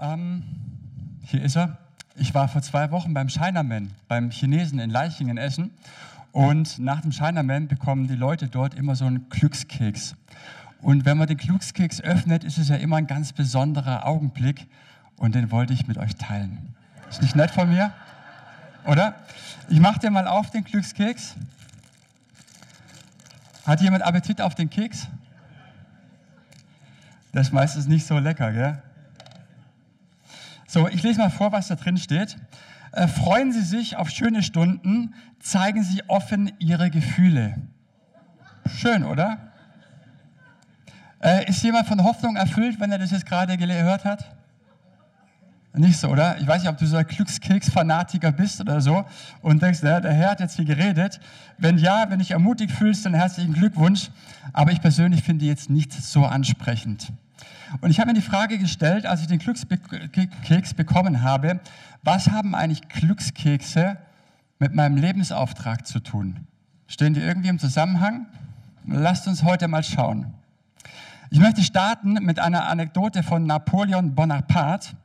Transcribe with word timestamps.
Ähm, 0.00 0.44
hier 1.24 1.42
ist 1.42 1.56
er. 1.56 1.76
Ich 2.14 2.34
war 2.34 2.48
vor 2.48 2.62
zwei 2.62 2.90
Wochen 2.90 3.14
beim 3.14 3.28
Chinaman, 3.28 3.90
beim 4.06 4.30
Chinesen 4.30 4.78
in 4.78 4.90
Leichingen, 4.90 5.38
Essen. 5.38 5.70
Und 6.30 6.78
nach 6.78 7.00
dem 7.00 7.10
Chinaman 7.10 7.68
bekommen 7.68 8.06
die 8.06 8.14
Leute 8.14 8.48
dort 8.48 8.74
immer 8.74 8.94
so 8.94 9.06
einen 9.06 9.28
Glückskeks. 9.28 10.14
Und 10.80 11.04
wenn 11.04 11.18
man 11.18 11.26
den 11.26 11.36
Glückskeks 11.36 12.00
öffnet, 12.00 12.44
ist 12.44 12.58
es 12.58 12.68
ja 12.68 12.76
immer 12.76 12.96
ein 12.96 13.06
ganz 13.08 13.32
besonderer 13.32 14.06
Augenblick. 14.06 14.68
Und 15.16 15.34
den 15.34 15.50
wollte 15.50 15.72
ich 15.72 15.88
mit 15.88 15.98
euch 15.98 16.14
teilen. 16.14 16.74
Ist 17.08 17.22
nicht 17.22 17.34
nett 17.34 17.50
von 17.50 17.68
mir? 17.68 17.92
Oder? 18.84 19.16
Ich 19.68 19.80
mache 19.80 19.98
dir 19.98 20.10
mal 20.10 20.28
auf 20.28 20.50
den 20.50 20.62
Glückskeks. 20.62 21.34
Hat 23.66 23.80
jemand 23.80 24.04
Appetit 24.04 24.40
auf 24.40 24.54
den 24.54 24.70
Keks? 24.70 25.08
Das 27.32 27.48
ist 27.48 27.52
meistens 27.52 27.86
nicht 27.86 28.06
so 28.06 28.18
lecker, 28.18 28.52
gell? 28.52 28.82
So, 30.70 30.86
ich 30.86 31.02
lese 31.02 31.18
mal 31.18 31.30
vor, 31.30 31.50
was 31.50 31.68
da 31.68 31.76
drin 31.76 31.96
steht. 31.96 32.36
Äh, 32.92 33.08
freuen 33.08 33.52
Sie 33.52 33.62
sich 33.62 33.96
auf 33.96 34.10
schöne 34.10 34.42
Stunden, 34.42 35.14
zeigen 35.40 35.82
Sie 35.82 36.02
offen 36.08 36.52
Ihre 36.58 36.90
Gefühle. 36.90 37.56
Schön, 38.76 39.02
oder? 39.02 39.38
Äh, 41.22 41.48
ist 41.48 41.62
jemand 41.62 41.88
von 41.88 42.04
Hoffnung 42.04 42.36
erfüllt, 42.36 42.80
wenn 42.80 42.92
er 42.92 42.98
das 42.98 43.12
jetzt 43.12 43.24
gerade 43.24 43.56
gehört 43.56 44.04
hat? 44.04 44.36
Nicht 45.72 45.98
so, 45.98 46.08
oder? 46.08 46.38
Ich 46.38 46.46
weiß 46.46 46.60
nicht, 46.60 46.70
ob 46.70 46.76
du 46.76 46.86
so 46.86 46.98
ein 46.98 47.06
Glückskeks-Fanatiker 47.06 48.32
bist 48.32 48.60
oder 48.60 48.82
so 48.82 49.06
und 49.40 49.62
denkst, 49.62 49.82
ja, 49.82 50.00
der 50.00 50.12
Herr 50.12 50.32
hat 50.32 50.40
jetzt 50.40 50.56
hier 50.56 50.66
geredet. 50.66 51.18
Wenn 51.56 51.78
ja, 51.78 52.10
wenn 52.10 52.18
dich 52.18 52.32
ermutigt 52.32 52.72
fühlst, 52.72 53.06
dann 53.06 53.14
herzlichen 53.14 53.54
Glückwunsch. 53.54 54.10
Aber 54.52 54.70
ich 54.70 54.82
persönlich 54.82 55.22
finde 55.22 55.46
jetzt 55.46 55.70
nicht 55.70 55.94
so 55.94 56.26
ansprechend. 56.26 57.10
Und 57.80 57.90
ich 57.90 58.00
habe 58.00 58.08
mir 58.08 58.14
die 58.14 58.22
Frage 58.22 58.58
gestellt, 58.58 59.06
als 59.06 59.20
ich 59.20 59.26
den 59.26 59.38
Glückskeks 59.38 60.74
bekommen 60.74 61.22
habe, 61.22 61.60
was 62.02 62.28
haben 62.30 62.54
eigentlich 62.54 62.88
Glückskekse 62.88 63.98
mit 64.58 64.74
meinem 64.74 64.96
Lebensauftrag 64.96 65.86
zu 65.86 66.00
tun? 66.00 66.46
Stehen 66.86 67.14
die 67.14 67.20
irgendwie 67.20 67.48
im 67.48 67.58
Zusammenhang? 67.58 68.26
Lasst 68.86 69.28
uns 69.28 69.42
heute 69.42 69.68
mal 69.68 69.84
schauen. 69.84 70.32
Ich 71.30 71.38
möchte 71.40 71.62
starten 71.62 72.14
mit 72.14 72.38
einer 72.38 72.68
Anekdote 72.68 73.22
von 73.22 73.44
Napoleon 73.44 74.14
Bonaparte. 74.14 74.96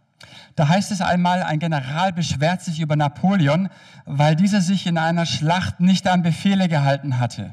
Da 0.55 0.69
heißt 0.69 0.91
es 0.91 1.01
einmal, 1.01 1.43
ein 1.43 1.59
General 1.59 2.13
beschwert 2.13 2.61
sich 2.61 2.79
über 2.79 2.95
Napoleon, 2.95 3.69
weil 4.05 4.37
dieser 4.37 4.61
sich 4.61 4.87
in 4.87 4.97
einer 4.97 5.25
Schlacht 5.25 5.81
nicht 5.81 6.07
an 6.07 6.21
Befehle 6.21 6.69
gehalten 6.69 7.19
hatte. 7.19 7.51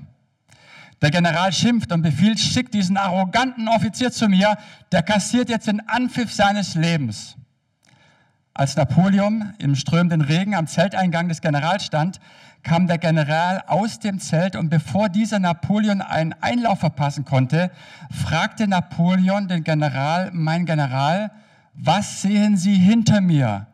Der 1.02 1.10
General 1.10 1.52
schimpft 1.52 1.92
und 1.92 2.02
befiehlt, 2.02 2.38
schickt 2.38 2.74
diesen 2.74 2.96
arroganten 2.96 3.68
Offizier 3.68 4.12
zu 4.12 4.28
mir, 4.28 4.56
der 4.92 5.02
kassiert 5.02 5.48
jetzt 5.48 5.66
den 5.66 5.88
Anpfiff 5.88 6.32
seines 6.32 6.74
Lebens. 6.74 7.36
Als 8.52 8.76
Napoleon 8.76 9.54
im 9.58 9.74
strömenden 9.74 10.20
Regen 10.20 10.54
am 10.54 10.66
Zelteingang 10.66 11.28
des 11.28 11.40
Generals 11.40 11.84
stand, 11.84 12.20
kam 12.62 12.86
der 12.86 12.98
General 12.98 13.62
aus 13.66 14.00
dem 14.00 14.18
Zelt 14.18 14.56
und 14.56 14.68
bevor 14.68 15.08
dieser 15.08 15.38
Napoleon 15.38 16.02
einen 16.02 16.34
Einlauf 16.34 16.80
verpassen 16.80 17.24
konnte, 17.24 17.70
fragte 18.10 18.68
Napoleon 18.68 19.48
den 19.48 19.64
General, 19.64 20.30
mein 20.34 20.66
General, 20.66 21.30
was 21.72 22.20
sehen 22.20 22.58
Sie 22.58 22.74
hinter 22.74 23.22
mir? 23.22 23.66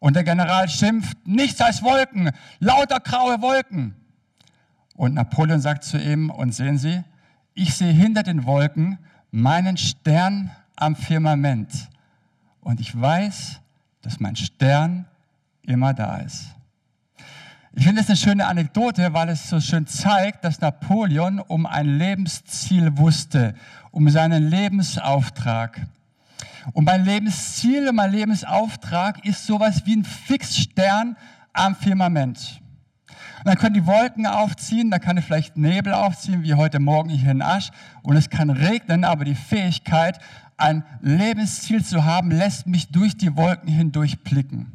Und 0.00 0.16
der 0.16 0.24
General 0.24 0.68
schimpft, 0.68 1.26
nichts 1.26 1.62
als 1.62 1.82
Wolken, 1.82 2.30
lauter 2.58 3.00
graue 3.00 3.40
Wolken. 3.40 3.94
Und 4.94 5.14
Napoleon 5.14 5.60
sagt 5.60 5.84
zu 5.84 5.98
ihm, 5.98 6.30
und 6.30 6.54
sehen 6.54 6.78
Sie, 6.78 7.02
ich 7.54 7.74
sehe 7.74 7.92
hinter 7.92 8.22
den 8.22 8.44
Wolken 8.44 8.98
meinen 9.30 9.76
Stern 9.76 10.50
am 10.76 10.96
Firmament. 10.96 11.88
Und 12.60 12.80
ich 12.80 12.98
weiß, 12.98 13.60
dass 14.02 14.20
mein 14.20 14.36
Stern 14.36 15.06
immer 15.62 15.94
da 15.94 16.18
ist. 16.18 16.46
Ich 17.76 17.84
finde 17.84 18.02
es 18.02 18.08
eine 18.08 18.16
schöne 18.16 18.46
Anekdote, 18.46 19.12
weil 19.14 19.28
es 19.30 19.48
so 19.48 19.60
schön 19.60 19.86
zeigt, 19.88 20.44
dass 20.44 20.60
Napoleon 20.60 21.40
um 21.40 21.66
ein 21.66 21.98
Lebensziel 21.98 22.96
wusste, 22.96 23.54
um 23.90 24.08
seinen 24.08 24.48
Lebensauftrag. 24.48 25.84
Und 26.72 26.84
mein 26.84 27.04
Lebensziel 27.04 27.88
und 27.88 27.96
mein 27.96 28.12
Lebensauftrag 28.12 29.24
ist 29.26 29.44
sowas 29.46 29.82
wie 29.86 29.96
ein 29.96 30.04
Fixstern 30.04 31.16
am 31.52 31.74
Firmament. 31.74 32.60
Und 33.44 33.50
dann 33.50 33.58
können 33.58 33.74
die 33.74 33.86
Wolken 33.86 34.26
aufziehen, 34.26 34.90
dann 34.90 35.02
kann 35.02 35.20
vielleicht 35.20 35.58
Nebel 35.58 35.92
aufziehen, 35.92 36.44
wie 36.44 36.54
heute 36.54 36.80
Morgen 36.80 37.10
hier 37.10 37.30
in 37.30 37.42
Asch. 37.42 37.68
Und 38.02 38.16
es 38.16 38.30
kann 38.30 38.48
regnen, 38.48 39.04
aber 39.04 39.26
die 39.26 39.34
Fähigkeit, 39.34 40.18
ein 40.56 40.82
Lebensziel 41.02 41.84
zu 41.84 42.06
haben, 42.06 42.30
lässt 42.30 42.66
mich 42.66 42.88
durch 42.88 43.18
die 43.18 43.36
Wolken 43.36 43.68
hindurch 43.68 44.20
blicken. 44.20 44.72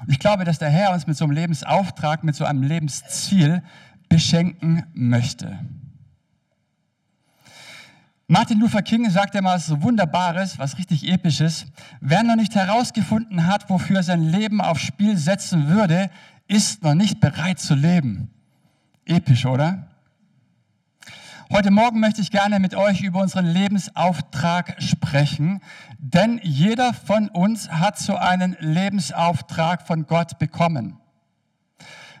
Und 0.00 0.10
ich 0.10 0.18
glaube, 0.18 0.44
dass 0.44 0.58
der 0.58 0.70
Herr 0.70 0.94
uns 0.94 1.06
mit 1.06 1.18
so 1.18 1.26
einem 1.26 1.34
Lebensauftrag, 1.34 2.24
mit 2.24 2.34
so 2.34 2.46
einem 2.46 2.62
Lebensziel 2.62 3.62
beschenken 4.08 4.84
möchte. 4.94 5.58
Martin 8.26 8.58
Luther 8.58 8.80
King 8.80 9.10
sagt 9.10 9.34
ja 9.34 9.42
mal 9.42 9.58
so 9.58 9.82
Wunderbares, 9.82 10.58
was 10.58 10.78
richtig 10.78 11.06
Episches. 11.06 11.66
Wer 12.00 12.22
noch 12.22 12.36
nicht 12.36 12.54
herausgefunden 12.54 13.46
hat, 13.46 13.68
wofür 13.68 13.98
er 13.98 14.02
sein 14.02 14.22
Leben 14.22 14.62
aufs 14.62 14.80
Spiel 14.80 15.18
setzen 15.18 15.68
würde, 15.68 16.08
ist 16.52 16.82
noch 16.82 16.94
nicht 16.94 17.18
bereit 17.18 17.58
zu 17.58 17.74
leben. 17.74 18.28
Episch, 19.06 19.46
oder? 19.46 19.88
Heute 21.50 21.70
Morgen 21.70 21.98
möchte 21.98 22.20
ich 22.20 22.30
gerne 22.30 22.60
mit 22.60 22.74
euch 22.74 23.00
über 23.00 23.20
unseren 23.20 23.46
Lebensauftrag 23.46 24.76
sprechen, 24.82 25.60
denn 25.98 26.40
jeder 26.42 26.92
von 26.92 27.28
uns 27.28 27.70
hat 27.70 27.98
so 27.98 28.16
einen 28.16 28.54
Lebensauftrag 28.60 29.86
von 29.86 30.06
Gott 30.06 30.38
bekommen. 30.38 30.98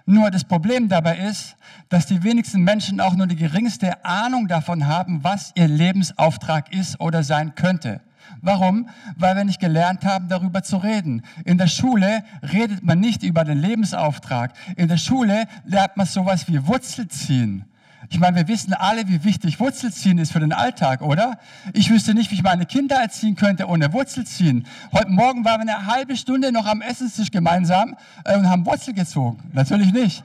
Nur 0.06 0.30
das 0.30 0.44
Problem 0.44 0.88
dabei 0.88 1.18
ist, 1.18 1.56
dass 1.90 2.06
die 2.06 2.22
wenigsten 2.22 2.62
Menschen 2.62 3.00
auch 3.00 3.14
nur 3.14 3.26
die 3.26 3.36
geringste 3.36 4.02
Ahnung 4.02 4.48
davon 4.48 4.86
haben, 4.86 5.22
was 5.22 5.52
ihr 5.56 5.68
Lebensauftrag 5.68 6.72
ist 6.72 7.00
oder 7.00 7.22
sein 7.22 7.54
könnte. 7.54 8.00
Warum? 8.40 8.88
Weil 9.16 9.36
wir 9.36 9.44
nicht 9.44 9.60
gelernt 9.60 10.04
haben, 10.04 10.28
darüber 10.28 10.62
zu 10.62 10.78
reden. 10.78 11.22
In 11.44 11.58
der 11.58 11.68
Schule 11.68 12.24
redet 12.52 12.82
man 12.82 13.00
nicht 13.00 13.22
über 13.22 13.44
den 13.44 13.58
Lebensauftrag. 13.58 14.52
In 14.76 14.88
der 14.88 14.96
Schule 14.96 15.46
lernt 15.64 15.96
man 15.96 16.06
sowas 16.06 16.48
wie 16.48 16.66
Wurzelziehen. 16.66 17.64
Ich 18.10 18.18
meine, 18.18 18.36
wir 18.36 18.48
wissen 18.48 18.74
alle, 18.74 19.08
wie 19.08 19.24
wichtig 19.24 19.58
Wurzelziehen 19.58 20.18
ist 20.18 20.32
für 20.32 20.40
den 20.40 20.52
Alltag, 20.52 21.00
oder? 21.02 21.38
Ich 21.72 21.88
wüsste 21.88 22.14
nicht, 22.14 22.30
wie 22.30 22.34
ich 22.34 22.42
meine 22.42 22.66
Kinder 22.66 22.96
erziehen 22.96 23.36
könnte 23.36 23.66
ohne 23.68 23.92
Wurzelziehen. 23.92 24.66
Heute 24.92 25.10
Morgen 25.10 25.44
waren 25.44 25.66
wir 25.66 25.74
eine 25.74 25.86
halbe 25.86 26.16
Stunde 26.16 26.52
noch 26.52 26.66
am 26.66 26.82
Essenstisch 26.82 27.30
gemeinsam 27.30 27.96
äh, 28.24 28.36
und 28.36 28.50
haben 28.50 28.66
Wurzel 28.66 28.92
gezogen. 28.92 29.38
Natürlich 29.52 29.92
nicht. 29.92 30.24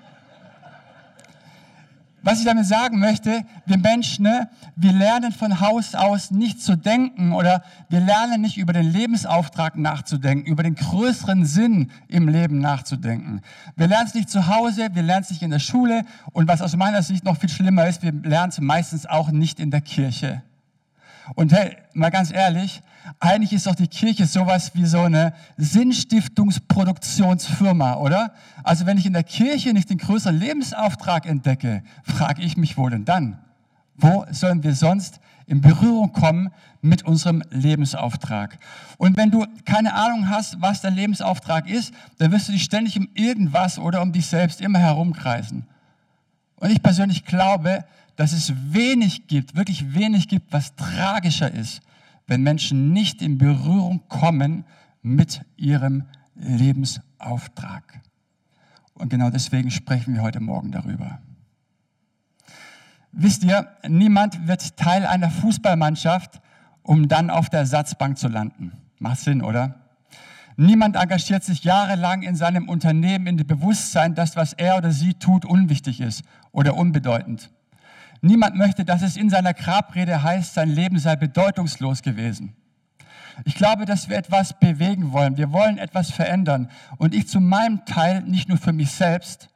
Was 2.27 2.39
ich 2.39 2.45
damit 2.45 2.65
sagen 2.65 2.99
möchte, 2.99 3.45
wir 3.65 3.77
Menschen, 3.77 4.23
ne, 4.23 4.49
wir 4.75 4.91
lernen 4.91 5.31
von 5.31 5.61
Haus 5.61 5.95
aus 5.95 6.29
nicht 6.29 6.61
zu 6.61 6.75
denken 6.75 7.31
oder 7.31 7.63
wir 7.87 8.01
lernen 8.01 8.41
nicht 8.41 8.57
über 8.57 8.73
den 8.73 8.91
Lebensauftrag 8.91 9.77
nachzudenken, 9.77 10.45
über 10.45 10.61
den 10.61 10.75
größeren 10.75 11.45
Sinn 11.45 11.89
im 12.09 12.27
Leben 12.27 12.59
nachzudenken. 12.59 13.39
Wir 13.77 13.87
lernen 13.87 14.07
es 14.07 14.13
nicht 14.13 14.29
zu 14.29 14.47
Hause, 14.47 14.89
wir 14.91 15.03
lernen 15.03 15.23
es 15.23 15.29
nicht 15.29 15.41
in 15.41 15.51
der 15.51 15.59
Schule 15.59 16.03
und 16.33 16.49
was 16.49 16.61
aus 16.61 16.75
meiner 16.75 17.01
Sicht 17.01 17.23
noch 17.23 17.37
viel 17.37 17.47
schlimmer 17.47 17.87
ist, 17.87 18.03
wir 18.03 18.11
lernen 18.11 18.49
es 18.49 18.59
meistens 18.59 19.05
auch 19.05 19.31
nicht 19.31 19.61
in 19.61 19.71
der 19.71 19.79
Kirche. 19.79 20.43
Und 21.35 21.53
hey, 21.53 21.77
mal 21.93 22.09
ganz 22.09 22.31
ehrlich, 22.31 22.81
eigentlich 23.19 23.53
ist 23.53 23.67
doch 23.67 23.75
die 23.75 23.87
Kirche 23.87 24.25
sowas 24.25 24.71
wie 24.73 24.85
so 24.85 25.01
eine 25.01 25.33
Sinnstiftungsproduktionsfirma, 25.57 27.95
oder? 27.95 28.33
Also 28.63 28.85
wenn 28.85 28.97
ich 28.97 29.05
in 29.05 29.13
der 29.13 29.23
Kirche 29.23 29.71
nicht 29.73 29.89
den 29.89 29.97
größeren 29.97 30.37
Lebensauftrag 30.37 31.25
entdecke, 31.25 31.83
frage 32.03 32.41
ich 32.41 32.57
mich, 32.57 32.77
wo 32.77 32.89
denn 32.89 33.05
dann? 33.05 33.39
Wo 33.95 34.25
sollen 34.31 34.63
wir 34.63 34.75
sonst 34.75 35.21
in 35.47 35.61
Berührung 35.61 36.11
kommen 36.11 36.49
mit 36.81 37.03
unserem 37.03 37.41
Lebensauftrag? 37.49 38.59
Und 38.97 39.15
wenn 39.17 39.31
du 39.31 39.45
keine 39.65 39.93
Ahnung 39.93 40.29
hast, 40.29 40.61
was 40.61 40.81
dein 40.81 40.95
Lebensauftrag 40.95 41.69
ist, 41.69 41.93
dann 42.19 42.31
wirst 42.31 42.49
du 42.49 42.51
dich 42.51 42.63
ständig 42.63 42.99
um 42.99 43.07
irgendwas 43.15 43.79
oder 43.79 44.01
um 44.01 44.11
dich 44.11 44.27
selbst 44.27 44.61
immer 44.61 44.79
herumkreisen. 44.79 45.65
Und 46.57 46.71
ich 46.71 46.81
persönlich 46.81 47.25
glaube, 47.25 47.85
dass 48.17 48.33
es 48.33 48.51
wenig 48.73 49.27
gibt, 49.27 49.55
wirklich 49.55 49.93
wenig 49.93 50.27
gibt, 50.27 50.51
was 50.51 50.75
tragischer 50.75 51.49
ist, 51.51 51.81
wenn 52.25 52.41
Menschen 52.41 52.91
nicht 52.91 53.21
in 53.21 53.37
Berührung 53.37 54.01
kommen 54.09 54.65
mit 55.01 55.45
ihrem 55.55 56.03
Lebensauftrag. 56.35 58.01
Und 58.95 59.09
genau 59.09 59.29
deswegen 59.29 59.71
sprechen 59.71 60.15
wir 60.15 60.23
heute 60.23 60.39
Morgen 60.39 60.71
darüber. 60.71 61.19
Wisst 63.11 63.43
ihr, 63.43 63.67
niemand 63.87 64.47
wird 64.47 64.75
Teil 64.77 65.05
einer 65.05 65.29
Fußballmannschaft, 65.29 66.41
um 66.81 67.07
dann 67.07 67.29
auf 67.29 67.49
der 67.49 67.61
Ersatzbank 67.61 68.17
zu 68.17 68.27
landen. 68.27 68.71
Macht 68.99 69.19
Sinn, 69.19 69.43
oder? 69.43 69.75
Niemand 70.55 70.95
engagiert 70.95 71.43
sich 71.43 71.63
jahrelang 71.63 72.23
in 72.23 72.35
seinem 72.35 72.67
Unternehmen 72.67 73.27
in 73.27 73.37
dem 73.37 73.45
Bewusstsein, 73.45 74.15
dass 74.15 74.35
was 74.35 74.53
er 74.53 74.77
oder 74.77 74.91
sie 74.91 75.13
tut 75.13 75.45
unwichtig 75.45 76.01
ist 76.01 76.23
oder 76.51 76.75
unbedeutend. 76.75 77.51
Niemand 78.21 78.55
möchte, 78.55 78.85
dass 78.85 79.01
es 79.01 79.17
in 79.17 79.29
seiner 79.29 79.53
Grabrede 79.53 80.23
heißt, 80.23 80.53
sein 80.53 80.69
Leben 80.69 80.99
sei 80.99 81.15
bedeutungslos 81.15 82.01
gewesen. 82.01 82.55
Ich 83.45 83.55
glaube, 83.55 83.85
dass 83.85 84.09
wir 84.09 84.17
etwas 84.17 84.57
bewegen 84.59 85.11
wollen. 85.11 85.37
Wir 85.37 85.51
wollen 85.51 85.77
etwas 85.77 86.11
verändern. 86.11 86.69
Und 86.97 87.13
ich 87.13 87.27
zu 87.27 87.39
meinem 87.39 87.85
Teil, 87.85 88.23
nicht 88.23 88.49
nur 88.49 88.57
für 88.57 88.73
mich 88.73 88.91
selbst, 88.91 89.49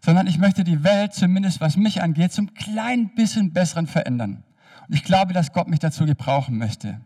sondern 0.00 0.26
ich 0.26 0.38
möchte 0.38 0.64
die 0.64 0.84
Welt, 0.84 1.12
zumindest 1.12 1.60
was 1.60 1.76
mich 1.76 2.02
angeht, 2.02 2.32
zum 2.32 2.54
kleinen 2.54 3.14
bisschen 3.14 3.52
besseren 3.52 3.86
verändern. 3.86 4.44
Und 4.88 4.94
ich 4.94 5.04
glaube, 5.04 5.32
dass 5.32 5.52
Gott 5.52 5.68
mich 5.68 5.80
dazu 5.80 6.06
gebrauchen 6.06 6.56
möchte. 6.56 7.00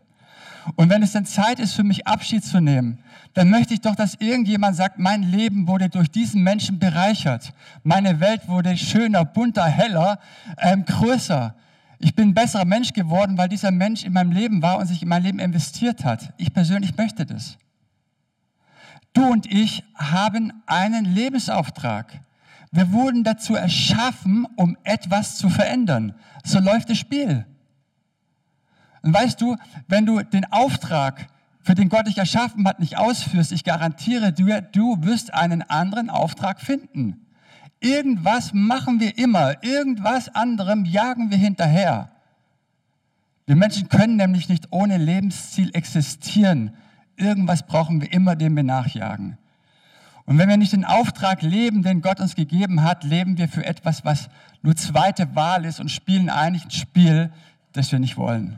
Und 0.75 0.89
wenn 0.89 1.03
es 1.03 1.11
dann 1.11 1.25
Zeit 1.25 1.59
ist, 1.59 1.73
für 1.73 1.83
mich 1.83 2.07
Abschied 2.07 2.43
zu 2.43 2.59
nehmen, 2.59 2.97
dann 3.33 3.49
möchte 3.49 3.73
ich 3.73 3.81
doch, 3.81 3.95
dass 3.95 4.15
irgendjemand 4.15 4.75
sagt, 4.75 4.97
mein 4.97 5.21
Leben 5.21 5.67
wurde 5.67 5.89
durch 5.89 6.09
diesen 6.09 6.41
Menschen 6.41 6.79
bereichert. 6.79 7.53
Meine 7.83 8.19
Welt 8.19 8.47
wurde 8.47 8.75
schöner, 8.77 9.25
bunter, 9.25 9.65
heller, 9.65 10.19
ähm, 10.57 10.85
größer. 10.85 11.53
Ich 11.99 12.15
bin 12.15 12.29
ein 12.29 12.33
besserer 12.33 12.65
Mensch 12.65 12.93
geworden, 12.93 13.37
weil 13.37 13.49
dieser 13.49 13.71
Mensch 13.71 14.03
in 14.03 14.13
meinem 14.13 14.31
Leben 14.31 14.61
war 14.61 14.79
und 14.79 14.87
sich 14.87 15.01
in 15.01 15.09
mein 15.09 15.23
Leben 15.23 15.39
investiert 15.39 16.03
hat. 16.03 16.33
Ich 16.37 16.53
persönlich 16.53 16.97
möchte 16.97 17.25
das. 17.25 17.57
Du 19.13 19.25
und 19.25 19.45
ich 19.51 19.83
haben 19.95 20.51
einen 20.65 21.05
Lebensauftrag. 21.05 22.19
Wir 22.71 22.91
wurden 22.91 23.23
dazu 23.23 23.55
erschaffen, 23.55 24.45
um 24.57 24.77
etwas 24.83 25.37
zu 25.37 25.49
verändern. 25.49 26.13
So 26.43 26.59
läuft 26.59 26.89
das 26.89 26.97
Spiel. 26.97 27.45
Und 29.05 29.13
weißt 29.13 29.39
du, 29.39 29.55
wenn 29.87 30.07
du 30.07 30.23
den 30.23 30.51
Auftrag, 30.51 31.27
für 31.61 31.75
den 31.75 31.89
Gott 31.89 32.07
dich 32.07 32.17
erschaffen 32.17 32.67
hat, 32.67 32.79
nicht 32.79 32.97
ausführst, 32.97 33.51
ich 33.51 33.63
garantiere 33.63 34.33
dir, 34.33 34.61
du 34.61 34.97
wirst 35.03 35.31
einen 35.31 35.61
anderen 35.61 36.09
Auftrag 36.09 36.59
finden. 36.59 37.27
Irgendwas 37.79 38.51
machen 38.51 38.99
wir 38.99 39.15
immer, 39.19 39.63
irgendwas 39.63 40.33
anderem 40.33 40.85
jagen 40.85 41.29
wir 41.29 41.37
hinterher. 41.37 42.09
Wir 43.45 43.55
Menschen 43.55 43.89
können 43.89 44.15
nämlich 44.15 44.49
nicht 44.49 44.69
ohne 44.71 44.97
Lebensziel 44.97 45.69
existieren. 45.75 46.73
Irgendwas 47.15 47.61
brauchen 47.61 48.01
wir 48.01 48.11
immer, 48.11 48.35
dem 48.35 48.55
wir 48.55 48.63
nachjagen. 48.63 49.37
Und 50.25 50.39
wenn 50.39 50.49
wir 50.49 50.57
nicht 50.57 50.73
den 50.73 50.83
Auftrag 50.83 51.43
leben, 51.43 51.83
den 51.83 52.01
Gott 52.01 52.19
uns 52.19 52.33
gegeben 52.33 52.81
hat, 52.81 53.03
leben 53.03 53.37
wir 53.37 53.49
für 53.49 53.63
etwas, 53.63 54.03
was 54.03 54.29
nur 54.63 54.75
zweite 54.75 55.35
Wahl 55.35 55.63
ist 55.65 55.79
und 55.79 55.91
spielen 55.91 56.31
eigentlich 56.31 56.65
ein 56.65 56.71
Spiel, 56.71 57.31
das 57.73 57.91
wir 57.91 57.99
nicht 57.99 58.17
wollen. 58.17 58.57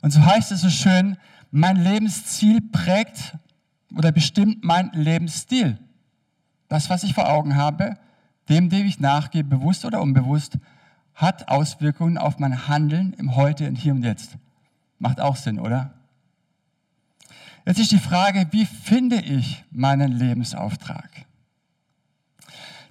Und 0.00 0.12
so 0.12 0.24
heißt 0.24 0.52
es 0.52 0.60
so 0.60 0.70
schön, 0.70 1.16
mein 1.50 1.76
Lebensziel 1.76 2.60
prägt 2.60 3.36
oder 3.96 4.12
bestimmt 4.12 4.64
mein 4.64 4.90
Lebensstil. 4.92 5.78
Das, 6.68 6.90
was 6.90 7.02
ich 7.02 7.14
vor 7.14 7.28
Augen 7.28 7.56
habe, 7.56 7.96
dem, 8.48 8.68
dem 8.68 8.86
ich 8.86 9.00
nachgehe, 9.00 9.44
bewusst 9.44 9.84
oder 9.84 10.00
unbewusst, 10.00 10.58
hat 11.14 11.48
Auswirkungen 11.48 12.18
auf 12.18 12.38
mein 12.38 12.68
Handeln 12.68 13.14
im 13.14 13.36
Heute, 13.36 13.64
im 13.64 13.74
Hier 13.74 13.94
und 13.94 14.02
Jetzt. 14.02 14.36
Macht 14.98 15.20
auch 15.20 15.36
Sinn, 15.36 15.58
oder? 15.58 15.94
Jetzt 17.64 17.80
ist 17.80 17.90
die 17.90 17.98
Frage, 17.98 18.46
wie 18.50 18.66
finde 18.66 19.16
ich 19.16 19.64
meinen 19.70 20.12
Lebensauftrag? 20.12 21.15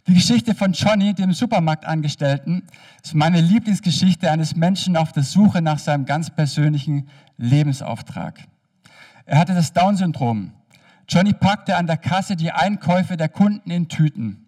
Die 0.08 0.14
Geschichte 0.14 0.54
von 0.54 0.74
Johnny, 0.74 1.16
dem 1.16 1.34
Supermarktangestellten, 1.34 2.62
ist 3.04 3.16
meine 3.16 3.42
Lieblingsgeschichte 3.42 4.30
eines 4.30 4.56
Menschen 4.56 4.98
auf 4.98 5.12
der 5.12 5.24
Suche 5.24 5.64
nach 5.64 5.80
seinem 5.80 6.06
ganz 6.06 6.30
persönlichen 6.30 7.10
Lebensauftrag. 7.38 8.40
Er 9.26 9.40
hatte 9.40 9.56
das 9.56 9.74
Down-Syndrom. 9.74 10.52
Johnny 11.10 11.34
packte 11.34 11.76
an 11.76 11.88
der 11.88 11.98
Kasse 11.98 12.36
die 12.36 12.52
Einkäufe 12.52 13.18
der 13.18 13.30
Kunden 13.30 13.72
in 13.72 13.88
Tüten. 13.88 14.46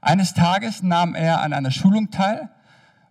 Eines 0.00 0.34
Tages 0.34 0.84
nahm 0.84 1.16
er 1.16 1.40
an 1.40 1.52
einer 1.52 1.72
Schulung 1.72 2.12
teil, 2.12 2.48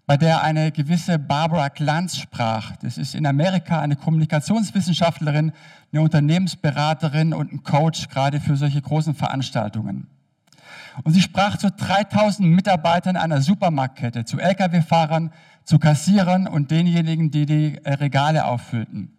bei 0.05 0.15
der 0.15 0.41
eine 0.41 0.71
gewisse 0.71 1.19
Barbara 1.19 1.67
Glanz 1.67 2.15
sprach. 2.15 2.77
Das 2.77 2.97
ist 2.97 3.15
in 3.15 3.25
Amerika 3.25 3.81
eine 3.81 3.97
Kommunikationswissenschaftlerin, 3.97 5.51
eine 5.91 6.01
Unternehmensberaterin 6.01 7.33
und 7.33 7.51
ein 7.51 7.63
Coach, 7.63 8.07
gerade 8.07 8.39
für 8.39 8.55
solche 8.55 8.81
großen 8.81 9.13
Veranstaltungen. 9.13 10.07
Und 11.03 11.13
sie 11.13 11.21
sprach 11.21 11.57
zu 11.57 11.71
3000 11.71 12.47
Mitarbeitern 12.49 13.15
einer 13.15 13.41
Supermarktkette, 13.41 14.25
zu 14.25 14.39
Lkw-Fahrern, 14.39 15.31
zu 15.63 15.79
Kassierern 15.79 16.47
und 16.47 16.71
denjenigen, 16.71 17.31
die 17.31 17.45
die 17.45 17.77
äh, 17.83 17.93
Regale 17.93 18.45
auffüllten. 18.45 19.17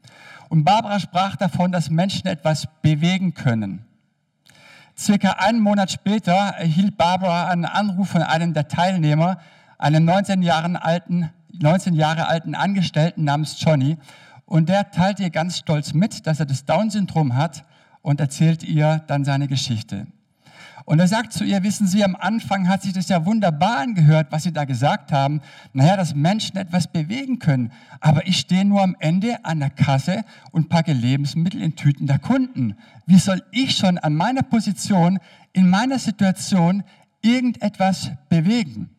Und 0.49 0.65
Barbara 0.65 0.99
sprach 0.99 1.37
davon, 1.37 1.71
dass 1.71 1.91
Menschen 1.91 2.27
etwas 2.27 2.67
bewegen 2.83 3.35
können. 3.35 3.87
Circa 4.99 5.37
einen 5.39 5.61
Monat 5.61 5.93
später 5.93 6.33
erhielt 6.35 6.97
Barbara 6.97 7.47
einen 7.47 7.65
Anruf 7.65 8.11
von 8.11 8.23
einem 8.23 8.53
der 8.53 8.69
Teilnehmer, 8.69 9.39
einem 9.79 10.05
19, 10.05 10.43
Jahren 10.43 10.77
alten, 10.77 11.31
19 11.53 11.95
Jahre 11.95 12.27
alten 12.27 12.55
Angestellten 12.55 13.25
namens 13.25 13.57
Johnny. 13.61 13.97
Und 14.45 14.69
der 14.69 14.91
teilt 14.91 15.21
ihr 15.21 15.31
ganz 15.31 15.57
stolz 15.59 15.95
mit, 15.95 16.27
dass 16.27 16.41
er 16.41 16.47
das 16.47 16.65
Down-Syndrom 16.65 17.37
hat 17.37 17.65
und 18.03 18.21
erzählt 18.21 18.65
ihr 18.65 18.99
dann 19.07 19.25
seine 19.25 19.47
Geschichte. 19.47 20.07
Und 20.85 20.99
er 20.99 21.09
sagt 21.09 21.33
zu 21.33 21.45
ihr, 21.45 21.63
wissen 21.63 21.87
Sie, 21.87 22.03
am 22.05 22.17
Anfang 22.17 22.69
hat 22.69 22.83
sich 22.83 22.93
das 22.93 23.09
ja 23.09 23.25
wunderbar 23.25 23.79
angehört, 23.79 24.29
was 24.31 24.45
Sie 24.45 24.53
da 24.53 24.65
gesagt 24.65 25.13
haben. 25.13 25.41
Naja, 25.73 25.97
dass 25.97 26.15
Menschen 26.15 26.57
etwas 26.57 26.87
bewegen 26.87 27.39
können. 27.39 27.73
Aber 28.01 28.27
ich 28.27 28.39
stehe 28.39 28.65
nur 28.65 28.83
am 28.83 28.97
Ende 28.99 29.45
an 29.45 29.61
der 29.61 29.71
Kasse 29.71 30.25
und 30.53 30.69
packe 30.69 30.93
Lebensmittel 30.93 31.63
in 31.63 31.77
Tüten 31.77 32.07
der 32.07 32.19
Kunden. 32.19 32.77
Wie 33.07 33.19
soll 33.19 33.43
ich 33.53 33.77
schon 33.77 33.99
an 33.99 34.15
meiner 34.15 34.43
Position, 34.43 35.19
in 35.53 35.69
meiner 35.69 35.99
Situation 35.99 36.83
irgendetwas 37.23 38.11
bewegen? 38.29 38.91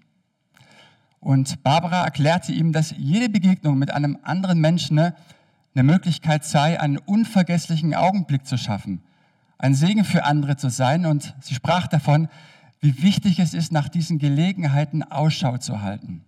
Und 1.20 1.64
Barbara 1.64 2.04
erklärte 2.04 2.52
ihm, 2.52 2.72
dass 2.72 2.96
jede 2.98 3.30
Begegnung 3.30 3.78
mit 3.78 3.92
einem 3.92 4.18
anderen 4.24 4.60
Menschen 4.60 5.00
eine 5.00 5.84
Möglichkeit 5.84 6.44
sei, 6.44 6.80
einen 6.80 6.98
unvergesslichen 6.98 7.94
Augenblick 7.94 8.46
zu 8.46 8.58
schaffen 8.58 9.02
ein 9.62 9.76
Segen 9.76 10.04
für 10.04 10.26
andere 10.26 10.58
zu 10.58 10.70
sein. 10.70 11.06
Und 11.06 11.36
sie 11.40 11.54
sprach 11.54 11.88
davon, 11.88 12.28
wie 12.80 13.04
wichtig 13.04 13.40
es 13.40 13.54
ist, 13.54 13.72
nach 13.72 13.90
diesen 13.90 14.18
Gelegenheiten 14.18 15.04
Ausschau 15.04 15.58
zu 15.58 15.82
halten. 15.82 16.26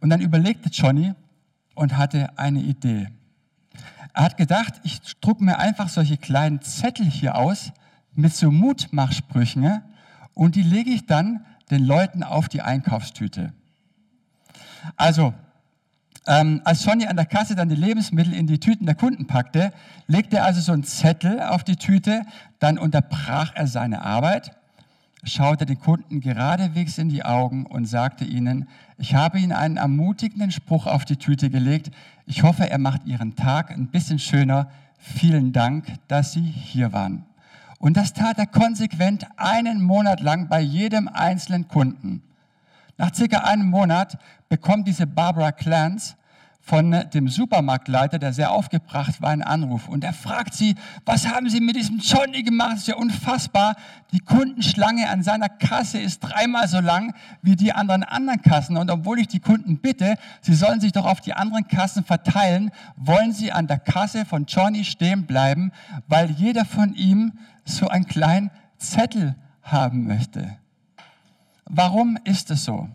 Und 0.00 0.10
dann 0.10 0.20
überlegte 0.20 0.68
Johnny 0.68 1.14
und 1.74 1.96
hatte 1.96 2.38
eine 2.38 2.60
Idee. 2.60 3.08
Er 4.12 4.24
hat 4.24 4.36
gedacht, 4.36 4.74
ich 4.82 5.00
drucke 5.20 5.42
mir 5.42 5.58
einfach 5.58 5.88
solche 5.88 6.18
kleinen 6.18 6.60
Zettel 6.60 7.06
hier 7.06 7.36
aus 7.36 7.72
mit 8.14 8.34
so 8.34 8.50
Mutmachsprüchen 8.50 9.80
und 10.34 10.54
die 10.54 10.62
lege 10.62 10.90
ich 10.90 11.06
dann 11.06 11.46
den 11.70 11.84
Leuten 11.84 12.22
auf 12.22 12.48
die 12.48 12.60
Einkaufstüte. 12.60 13.52
Also 14.96 15.32
ähm, 16.28 16.60
als 16.64 16.82
Sonny 16.82 17.06
an 17.06 17.16
der 17.16 17.26
Kasse 17.26 17.56
dann 17.56 17.68
die 17.68 17.74
Lebensmittel 17.74 18.34
in 18.34 18.46
die 18.46 18.60
Tüten 18.60 18.86
der 18.86 18.94
Kunden 18.94 19.26
packte, 19.26 19.72
legte 20.06 20.36
er 20.36 20.44
also 20.44 20.60
so 20.60 20.72
einen 20.72 20.84
Zettel 20.84 21.40
auf 21.40 21.64
die 21.64 21.76
Tüte, 21.76 22.22
dann 22.58 22.78
unterbrach 22.78 23.52
er 23.54 23.66
seine 23.66 24.02
Arbeit, 24.02 24.52
schaute 25.24 25.66
den 25.66 25.80
Kunden 25.80 26.20
geradewegs 26.20 26.98
in 26.98 27.08
die 27.08 27.24
Augen 27.24 27.66
und 27.66 27.86
sagte 27.86 28.24
ihnen, 28.24 28.68
ich 29.00 29.14
habe 29.14 29.38
Ihnen 29.38 29.52
einen 29.52 29.76
ermutigenden 29.76 30.50
Spruch 30.50 30.86
auf 30.86 31.04
die 31.04 31.16
Tüte 31.16 31.50
gelegt. 31.50 31.92
Ich 32.26 32.42
hoffe, 32.42 32.68
er 32.68 32.78
macht 32.78 33.06
Ihren 33.06 33.36
Tag 33.36 33.70
ein 33.70 33.86
bisschen 33.86 34.18
schöner. 34.18 34.68
Vielen 34.98 35.52
Dank, 35.52 35.86
dass 36.08 36.32
Sie 36.32 36.42
hier 36.42 36.92
waren. 36.92 37.24
Und 37.78 37.96
das 37.96 38.12
tat 38.12 38.38
er 38.38 38.46
konsequent 38.46 39.24
einen 39.36 39.80
Monat 39.82 40.20
lang 40.20 40.48
bei 40.48 40.60
jedem 40.60 41.06
einzelnen 41.06 41.68
Kunden. 41.68 42.22
Nach 42.96 43.14
circa 43.14 43.44
einem 43.44 43.70
Monat 43.70 44.18
bekommt 44.48 44.88
diese 44.88 45.06
Barbara 45.06 45.52
Clance 45.52 46.16
von 46.68 47.04
dem 47.14 47.28
Supermarktleiter, 47.28 48.18
der 48.18 48.34
sehr 48.34 48.52
aufgebracht 48.52 49.22
war, 49.22 49.30
einen 49.30 49.42
Anruf. 49.42 49.88
Und 49.88 50.04
er 50.04 50.12
fragt 50.12 50.52
sie, 50.52 50.74
was 51.06 51.26
haben 51.26 51.48
Sie 51.48 51.60
mit 51.60 51.76
diesem 51.76 51.98
Johnny 51.98 52.42
gemacht? 52.42 52.72
Das 52.72 52.80
ist 52.80 52.88
ja 52.88 52.96
unfassbar. 52.96 53.74
Die 54.12 54.20
Kundenschlange 54.20 55.08
an 55.08 55.22
seiner 55.22 55.48
Kasse 55.48 55.98
ist 55.98 56.20
dreimal 56.20 56.68
so 56.68 56.80
lang 56.80 57.14
wie 57.40 57.56
die 57.56 57.72
anderen 57.72 58.04
anderen 58.04 58.42
Kassen. 58.42 58.76
Und 58.76 58.90
obwohl 58.90 59.18
ich 59.18 59.28
die 59.28 59.40
Kunden 59.40 59.78
bitte, 59.78 60.16
sie 60.42 60.54
sollen 60.54 60.80
sich 60.80 60.92
doch 60.92 61.06
auf 61.06 61.22
die 61.22 61.32
anderen 61.32 61.66
Kassen 61.68 62.04
verteilen, 62.04 62.70
wollen 62.96 63.32
sie 63.32 63.50
an 63.50 63.66
der 63.66 63.78
Kasse 63.78 64.26
von 64.26 64.44
Johnny 64.44 64.84
stehen 64.84 65.24
bleiben, 65.24 65.72
weil 66.06 66.30
jeder 66.32 66.66
von 66.66 66.92
ihm 66.94 67.32
so 67.64 67.88
einen 67.88 68.06
kleinen 68.06 68.50
Zettel 68.76 69.36
haben 69.62 70.06
möchte. 70.06 70.58
Warum 71.64 72.18
ist 72.24 72.50
es 72.50 72.64
so? 72.64 72.90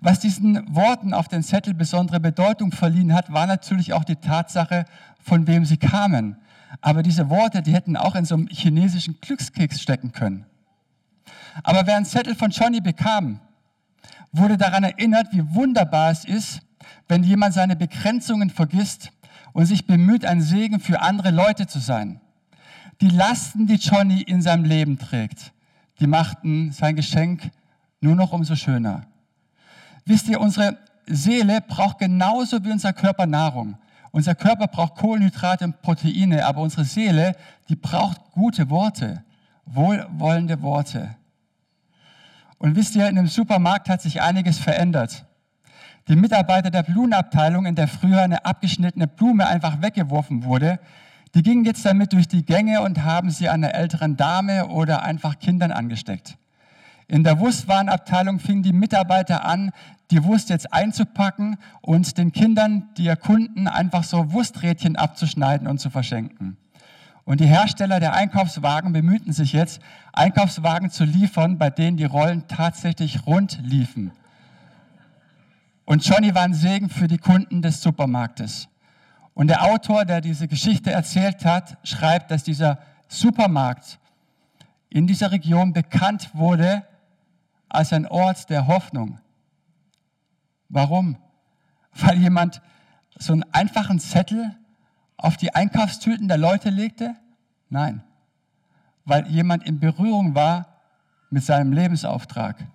Was 0.00 0.20
diesen 0.20 0.74
Worten 0.74 1.14
auf 1.14 1.28
den 1.28 1.42
Zettel 1.42 1.74
besondere 1.74 2.20
Bedeutung 2.20 2.72
verliehen 2.72 3.14
hat, 3.14 3.32
war 3.32 3.46
natürlich 3.46 3.92
auch 3.92 4.04
die 4.04 4.16
Tatsache, 4.16 4.84
von 5.20 5.46
wem 5.46 5.64
sie 5.64 5.76
kamen. 5.76 6.36
Aber 6.80 7.02
diese 7.02 7.30
Worte, 7.30 7.62
die 7.62 7.72
hätten 7.72 7.96
auch 7.96 8.14
in 8.14 8.24
so 8.24 8.34
einem 8.34 8.48
chinesischen 8.48 9.18
Glückskeks 9.20 9.80
stecken 9.80 10.12
können. 10.12 10.46
Aber 11.62 11.86
wer 11.86 11.96
einen 11.96 12.04
Zettel 12.04 12.34
von 12.34 12.50
Johnny 12.50 12.80
bekam, 12.80 13.40
wurde 14.32 14.56
daran 14.56 14.84
erinnert, 14.84 15.28
wie 15.32 15.54
wunderbar 15.54 16.10
es 16.10 16.24
ist, 16.24 16.60
wenn 17.08 17.24
jemand 17.24 17.54
seine 17.54 17.76
Begrenzungen 17.76 18.50
vergisst 18.50 19.10
und 19.52 19.66
sich 19.66 19.86
bemüht, 19.86 20.24
ein 20.24 20.40
Segen 20.40 20.80
für 20.80 21.00
andere 21.00 21.30
Leute 21.30 21.66
zu 21.66 21.78
sein. 21.78 22.20
Die 23.00 23.08
Lasten, 23.08 23.66
die 23.66 23.76
Johnny 23.76 24.22
in 24.22 24.42
seinem 24.42 24.64
Leben 24.64 24.98
trägt, 24.98 25.52
die 26.00 26.06
machten 26.06 26.72
sein 26.72 26.96
Geschenk 26.96 27.50
nur 28.00 28.14
noch 28.14 28.32
umso 28.32 28.54
schöner. 28.54 29.06
Wisst 30.08 30.26
ihr, 30.26 30.40
unsere 30.40 30.78
Seele 31.06 31.60
braucht 31.60 31.98
genauso 31.98 32.64
wie 32.64 32.72
unser 32.72 32.94
Körper 32.94 33.26
Nahrung. 33.26 33.76
Unser 34.10 34.34
Körper 34.34 34.66
braucht 34.66 34.94
Kohlenhydrate 34.94 35.66
und 35.66 35.82
Proteine, 35.82 36.46
aber 36.46 36.62
unsere 36.62 36.86
Seele, 36.86 37.36
die 37.68 37.76
braucht 37.76 38.18
gute 38.32 38.70
Worte, 38.70 39.22
wohlwollende 39.66 40.62
Worte. 40.62 41.14
Und 42.56 42.74
wisst 42.74 42.96
ihr, 42.96 43.06
in 43.06 43.16
dem 43.16 43.26
Supermarkt 43.26 43.90
hat 43.90 44.00
sich 44.00 44.22
einiges 44.22 44.58
verändert. 44.58 45.26
Die 46.08 46.16
Mitarbeiter 46.16 46.70
der 46.70 46.84
Blumenabteilung, 46.84 47.66
in 47.66 47.74
der 47.74 47.86
früher 47.86 48.22
eine 48.22 48.46
abgeschnittene 48.46 49.08
Blume 49.08 49.46
einfach 49.46 49.82
weggeworfen 49.82 50.42
wurde, 50.42 50.80
die 51.34 51.42
gingen 51.42 51.66
jetzt 51.66 51.84
damit 51.84 52.14
durch 52.14 52.26
die 52.28 52.46
Gänge 52.46 52.80
und 52.80 53.04
haben 53.04 53.30
sie 53.30 53.50
einer 53.50 53.74
älteren 53.74 54.16
Dame 54.16 54.68
oder 54.68 55.02
einfach 55.02 55.38
Kindern 55.38 55.70
angesteckt. 55.70 56.38
In 57.08 57.24
der 57.24 57.38
Wurstwarenabteilung 57.38 58.38
fingen 58.38 58.62
die 58.62 58.74
Mitarbeiter 58.74 59.46
an, 59.46 59.72
die 60.10 60.22
Wurst 60.24 60.50
jetzt 60.50 60.74
einzupacken 60.74 61.56
und 61.80 62.18
den 62.18 62.32
Kindern, 62.32 62.90
die 62.98 63.04
ihr 63.04 63.16
Kunden, 63.16 63.66
einfach 63.66 64.04
so 64.04 64.30
Wursträdchen 64.32 64.96
abzuschneiden 64.96 65.66
und 65.66 65.78
zu 65.78 65.88
verschenken. 65.88 66.58
Und 67.24 67.40
die 67.40 67.46
Hersteller 67.46 67.98
der 67.98 68.12
Einkaufswagen 68.12 68.92
bemühten 68.92 69.32
sich 69.32 69.54
jetzt, 69.54 69.80
Einkaufswagen 70.12 70.90
zu 70.90 71.04
liefern, 71.04 71.56
bei 71.56 71.70
denen 71.70 71.96
die 71.96 72.04
Rollen 72.04 72.46
tatsächlich 72.46 73.26
rund 73.26 73.58
liefen. 73.62 74.12
Und 75.86 76.06
Johnny 76.06 76.34
war 76.34 76.42
ein 76.42 76.54
Segen 76.54 76.90
für 76.90 77.08
die 77.08 77.18
Kunden 77.18 77.62
des 77.62 77.80
Supermarktes. 77.80 78.68
Und 79.32 79.48
der 79.48 79.64
Autor, 79.64 80.04
der 80.04 80.20
diese 80.20 80.46
Geschichte 80.46 80.90
erzählt 80.90 81.46
hat, 81.46 81.78
schreibt, 81.84 82.30
dass 82.30 82.44
dieser 82.44 82.78
Supermarkt 83.08 83.98
in 84.90 85.06
dieser 85.06 85.32
Region 85.32 85.72
bekannt 85.72 86.30
wurde 86.34 86.82
als 87.68 87.92
ein 87.92 88.06
Ort 88.06 88.50
der 88.50 88.66
Hoffnung. 88.66 89.20
Warum? 90.68 91.16
Weil 91.92 92.18
jemand 92.18 92.60
so 93.18 93.32
einen 93.32 93.44
einfachen 93.52 93.98
Zettel 94.00 94.56
auf 95.16 95.36
die 95.36 95.54
Einkaufstüten 95.54 96.28
der 96.28 96.38
Leute 96.38 96.70
legte? 96.70 97.16
Nein, 97.68 98.02
weil 99.04 99.26
jemand 99.26 99.66
in 99.66 99.80
Berührung 99.80 100.34
war 100.34 100.66
mit 101.30 101.44
seinem 101.44 101.72
Lebensauftrag. 101.72 102.66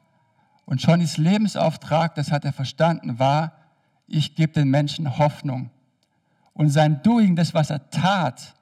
Und 0.65 0.81
Johnnys 0.81 1.17
Lebensauftrag, 1.17 2.15
das 2.15 2.31
hat 2.31 2.45
er 2.45 2.53
verstanden, 2.53 3.19
war, 3.19 3.53
ich 4.07 4.35
gebe 4.35 4.53
den 4.53 4.69
Menschen 4.69 5.17
Hoffnung. 5.17 5.69
Und 6.53 6.69
sein 6.69 7.01
Doing, 7.01 7.35
das, 7.35 7.53
was 7.53 7.69
er 7.69 7.89
tat, 7.89 8.53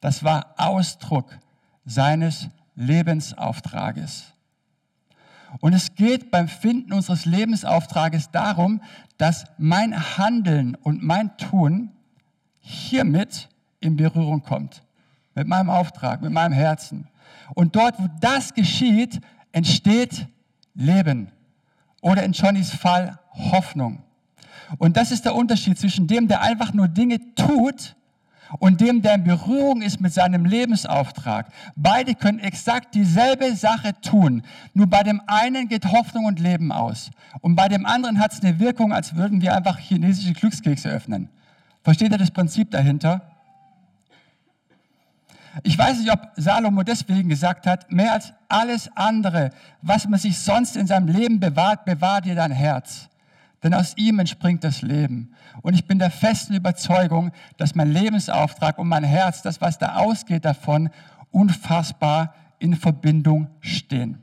das 0.00 0.24
war 0.24 0.54
Ausdruck 0.56 1.38
seines 1.84 2.48
Lebensauftrages. 2.74 4.32
Und 5.58 5.72
es 5.72 5.94
geht 5.94 6.30
beim 6.30 6.48
Finden 6.48 6.92
unseres 6.92 7.26
Lebensauftrages 7.26 8.30
darum, 8.30 8.80
dass 9.18 9.44
mein 9.58 10.16
Handeln 10.16 10.76
und 10.76 11.02
mein 11.02 11.36
Tun 11.36 11.90
hiermit 12.60 13.48
in 13.80 13.96
Berührung 13.96 14.42
kommt. 14.42 14.82
Mit 15.34 15.48
meinem 15.48 15.70
Auftrag, 15.70 16.22
mit 16.22 16.32
meinem 16.32 16.52
Herzen. 16.52 17.08
Und 17.54 17.74
dort, 17.74 17.98
wo 17.98 18.08
das 18.20 18.54
geschieht, 18.54 19.20
entsteht 19.52 20.26
Leben. 20.74 21.32
Oder 22.00 22.22
in 22.22 22.32
Johnnys 22.32 22.70
Fall 22.70 23.18
Hoffnung. 23.32 24.02
Und 24.78 24.96
das 24.96 25.10
ist 25.10 25.24
der 25.24 25.34
Unterschied 25.34 25.78
zwischen 25.78 26.06
dem, 26.06 26.28
der 26.28 26.42
einfach 26.42 26.72
nur 26.72 26.88
Dinge 26.88 27.18
tut 27.34 27.96
und 28.58 28.80
dem, 28.80 29.02
der 29.02 29.14
in 29.14 29.24
Berührung 29.24 29.82
ist 29.82 30.00
mit 30.00 30.12
seinem 30.12 30.44
Lebensauftrag. 30.44 31.46
Beide 31.76 32.14
können 32.14 32.40
exakt 32.40 32.94
dieselbe 32.94 33.54
Sache 33.54 33.92
tun. 34.00 34.42
Nur 34.74 34.88
bei 34.88 35.02
dem 35.02 35.22
einen 35.26 35.68
geht 35.68 35.86
Hoffnung 35.86 36.24
und 36.24 36.40
Leben 36.40 36.72
aus. 36.72 37.10
Und 37.40 37.54
bei 37.54 37.68
dem 37.68 37.86
anderen 37.86 38.18
hat 38.18 38.32
es 38.32 38.42
eine 38.42 38.58
Wirkung, 38.58 38.92
als 38.92 39.14
würden 39.14 39.40
wir 39.40 39.54
einfach 39.54 39.78
chinesische 39.78 40.32
Glückskekse 40.32 40.88
öffnen. 40.88 41.28
Versteht 41.82 42.12
ihr 42.12 42.18
das 42.18 42.30
Prinzip 42.30 42.70
dahinter? 42.70 43.22
Ich 45.62 45.76
weiß 45.76 45.98
nicht, 45.98 46.12
ob 46.12 46.30
Salomo 46.36 46.82
deswegen 46.82 47.28
gesagt 47.28 47.66
hat, 47.66 47.90
mehr 47.90 48.12
als 48.12 48.32
alles 48.48 48.88
andere, 48.94 49.50
was 49.82 50.06
man 50.06 50.18
sich 50.18 50.38
sonst 50.38 50.76
in 50.76 50.86
seinem 50.86 51.08
Leben 51.08 51.40
bewahrt, 51.40 51.84
bewahrt 51.84 52.24
dir 52.24 52.34
dein 52.34 52.52
Herz. 52.52 53.09
Denn 53.62 53.74
aus 53.74 53.96
ihm 53.96 54.18
entspringt 54.18 54.64
das 54.64 54.82
Leben. 54.82 55.34
Und 55.62 55.74
ich 55.74 55.86
bin 55.86 55.98
der 55.98 56.10
festen 56.10 56.54
Überzeugung, 56.54 57.30
dass 57.58 57.74
mein 57.74 57.92
Lebensauftrag 57.92 58.78
und 58.78 58.88
mein 58.88 59.04
Herz, 59.04 59.42
das, 59.42 59.60
was 59.60 59.78
da 59.78 59.96
ausgeht 59.96 60.44
davon, 60.44 60.88
unfassbar 61.30 62.34
in 62.58 62.74
Verbindung 62.74 63.48
stehen. 63.60 64.18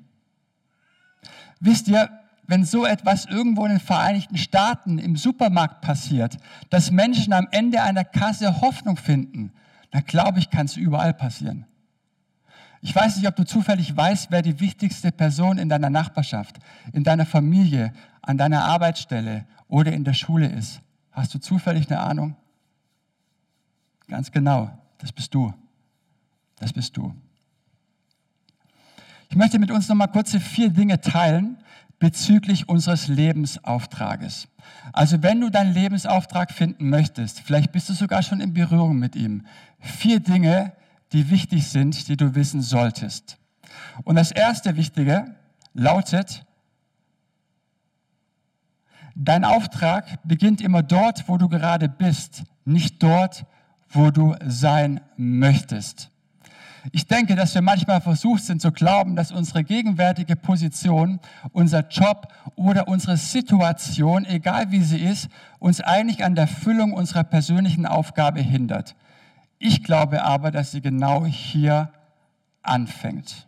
Wisst 1.59 1.87
ihr, 1.87 2.09
wenn 2.47 2.63
so 2.63 2.85
etwas 2.85 3.25
irgendwo 3.25 3.65
in 3.65 3.73
den 3.73 3.79
Vereinigten 3.79 4.37
Staaten 4.37 4.99
im 4.99 5.17
Supermarkt 5.17 5.81
passiert, 5.81 6.37
dass 6.69 6.91
Menschen 6.91 7.33
am 7.33 7.47
Ende 7.51 7.81
einer 7.81 8.05
Kasse 8.05 8.61
Hoffnung 8.61 8.97
finden, 8.97 9.51
dann 9.91 10.03
glaube 10.05 10.39
ich, 10.39 10.49
kann 10.49 10.65
es 10.65 10.77
überall 10.77 11.13
passieren. 11.13 11.65
Ich 12.81 12.95
weiß 12.95 13.17
nicht, 13.17 13.27
ob 13.27 13.35
du 13.35 13.43
zufällig 13.43 13.95
weißt, 13.95 14.27
wer 14.29 14.41
die 14.41 14.59
wichtigste 14.59 15.11
Person 15.11 15.57
in 15.57 15.67
deiner 15.67 15.89
Nachbarschaft, 15.89 16.57
in 16.93 17.03
deiner 17.03 17.25
Familie, 17.25 17.91
an 18.27 18.37
deiner 18.37 18.65
Arbeitsstelle 18.65 19.45
oder 19.69 19.93
in 19.93 20.03
der 20.03 20.13
Schule 20.13 20.47
ist. 20.47 20.81
Hast 21.11 21.33
du 21.33 21.39
zufällig 21.39 21.89
eine 21.89 22.01
Ahnung? 22.01 22.35
Ganz 24.07 24.31
genau, 24.31 24.69
das 24.97 25.13
bist 25.13 25.33
du. 25.33 25.53
Das 26.57 26.73
bist 26.73 26.95
du. 26.97 27.15
Ich 29.29 29.37
möchte 29.37 29.59
mit 29.59 29.71
uns 29.71 29.87
nochmal 29.87 30.11
kurze 30.11 30.39
vier 30.39 30.69
Dinge 30.69 30.99
teilen 30.99 31.57
bezüglich 31.99 32.67
unseres 32.67 33.07
Lebensauftrages. 33.07 34.49
Also 34.91 35.23
wenn 35.23 35.39
du 35.39 35.49
deinen 35.49 35.73
Lebensauftrag 35.73 36.51
finden 36.51 36.89
möchtest, 36.89 37.39
vielleicht 37.39 37.71
bist 37.71 37.87
du 37.87 37.93
sogar 37.93 38.23
schon 38.23 38.41
in 38.41 38.53
Berührung 38.53 38.99
mit 38.99 39.15
ihm. 39.15 39.45
Vier 39.79 40.19
Dinge, 40.19 40.73
die 41.13 41.29
wichtig 41.29 41.67
sind, 41.67 42.09
die 42.09 42.17
du 42.17 42.35
wissen 42.35 42.61
solltest. 42.61 43.37
Und 44.03 44.15
das 44.15 44.31
erste 44.31 44.75
Wichtige 44.75 45.35
lautet, 45.73 46.45
dein 49.17 49.43
Auftrag 49.43 50.19
beginnt 50.23 50.61
immer 50.61 50.83
dort, 50.83 51.27
wo 51.27 51.37
du 51.37 51.49
gerade 51.49 51.89
bist, 51.89 52.43
nicht 52.65 53.01
dort, 53.01 53.45
wo 53.89 54.11
du 54.11 54.35
sein 54.45 55.01
möchtest. 55.15 56.11
Ich 56.91 57.07
denke, 57.07 57.35
dass 57.35 57.53
wir 57.53 57.61
manchmal 57.61 57.99
versucht 57.99 58.43
sind 58.43 58.61
zu 58.61 58.71
glauben, 58.71 59.15
dass 59.15 59.31
unsere 59.31 59.63
gegenwärtige 59.63 60.35
Position, 60.35 61.19
unser 61.51 61.87
Job 61.89 62.31
oder 62.55 62.87
unsere 62.87 63.17
Situation, 63.17 64.25
egal 64.25 64.71
wie 64.71 64.81
sie 64.81 64.99
ist, 64.99 65.27
uns 65.59 65.81
eigentlich 65.81 66.23
an 66.23 66.35
der 66.35 66.47
Füllung 66.47 66.93
unserer 66.93 67.23
persönlichen 67.23 67.85
Aufgabe 67.85 68.39
hindert. 68.39 68.95
Ich 69.59 69.83
glaube 69.83 70.23
aber, 70.23 70.51
dass 70.51 70.71
sie 70.71 70.81
genau 70.81 71.25
hier 71.25 71.91
anfängt. 72.61 73.46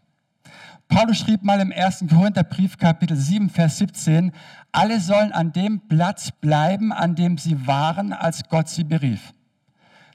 Paulus 0.90 1.20
schrieb 1.20 1.44
mal 1.44 1.60
im 1.62 1.72
1. 1.72 2.06
Korintherbrief 2.10 2.78
Kapitel 2.78 3.16
7, 3.16 3.52
Vers 3.52 3.78
17, 3.78 4.32
alle 4.72 5.00
sollen 5.00 5.32
an 5.32 5.52
dem 5.54 5.82
Platz 5.88 6.32
bleiben, 6.32 6.92
an 6.92 7.14
dem 7.14 7.38
sie 7.38 7.68
waren, 7.68 8.12
als 8.12 8.50
Gott 8.50 8.70
sie 8.70 8.84
berief. 8.84 9.34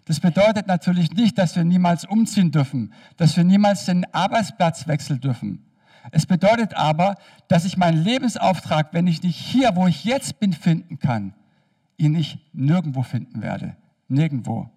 Das 0.04 0.18
bedeutet 0.18 0.66
natürlich 0.66 1.12
nicht, 1.12 1.38
dass 1.38 1.54
wir 1.54 1.62
niemals 1.62 2.04
umziehen 2.04 2.50
dürfen, 2.50 2.92
dass 3.16 3.36
wir 3.36 3.44
niemals 3.44 3.84
den 3.84 4.04
Arbeitsplatz 4.12 4.88
wechseln 4.88 5.20
dürfen. 5.20 5.64
Es 6.10 6.26
bedeutet 6.26 6.74
aber, 6.74 7.14
dass 7.46 7.64
ich 7.64 7.76
meinen 7.76 8.02
Lebensauftrag, 8.02 8.88
wenn 8.92 9.06
ich 9.06 9.22
nicht 9.22 9.38
hier, 9.38 9.76
wo 9.76 9.86
ich 9.86 10.04
jetzt 10.04 10.40
bin, 10.40 10.52
finden 10.52 10.98
kann, 10.98 11.34
ihn 11.98 12.12
nicht 12.12 12.40
nirgendwo 12.52 13.02
finden 13.04 13.42
werde. 13.42 13.76
Nirgendwo. 14.08 14.68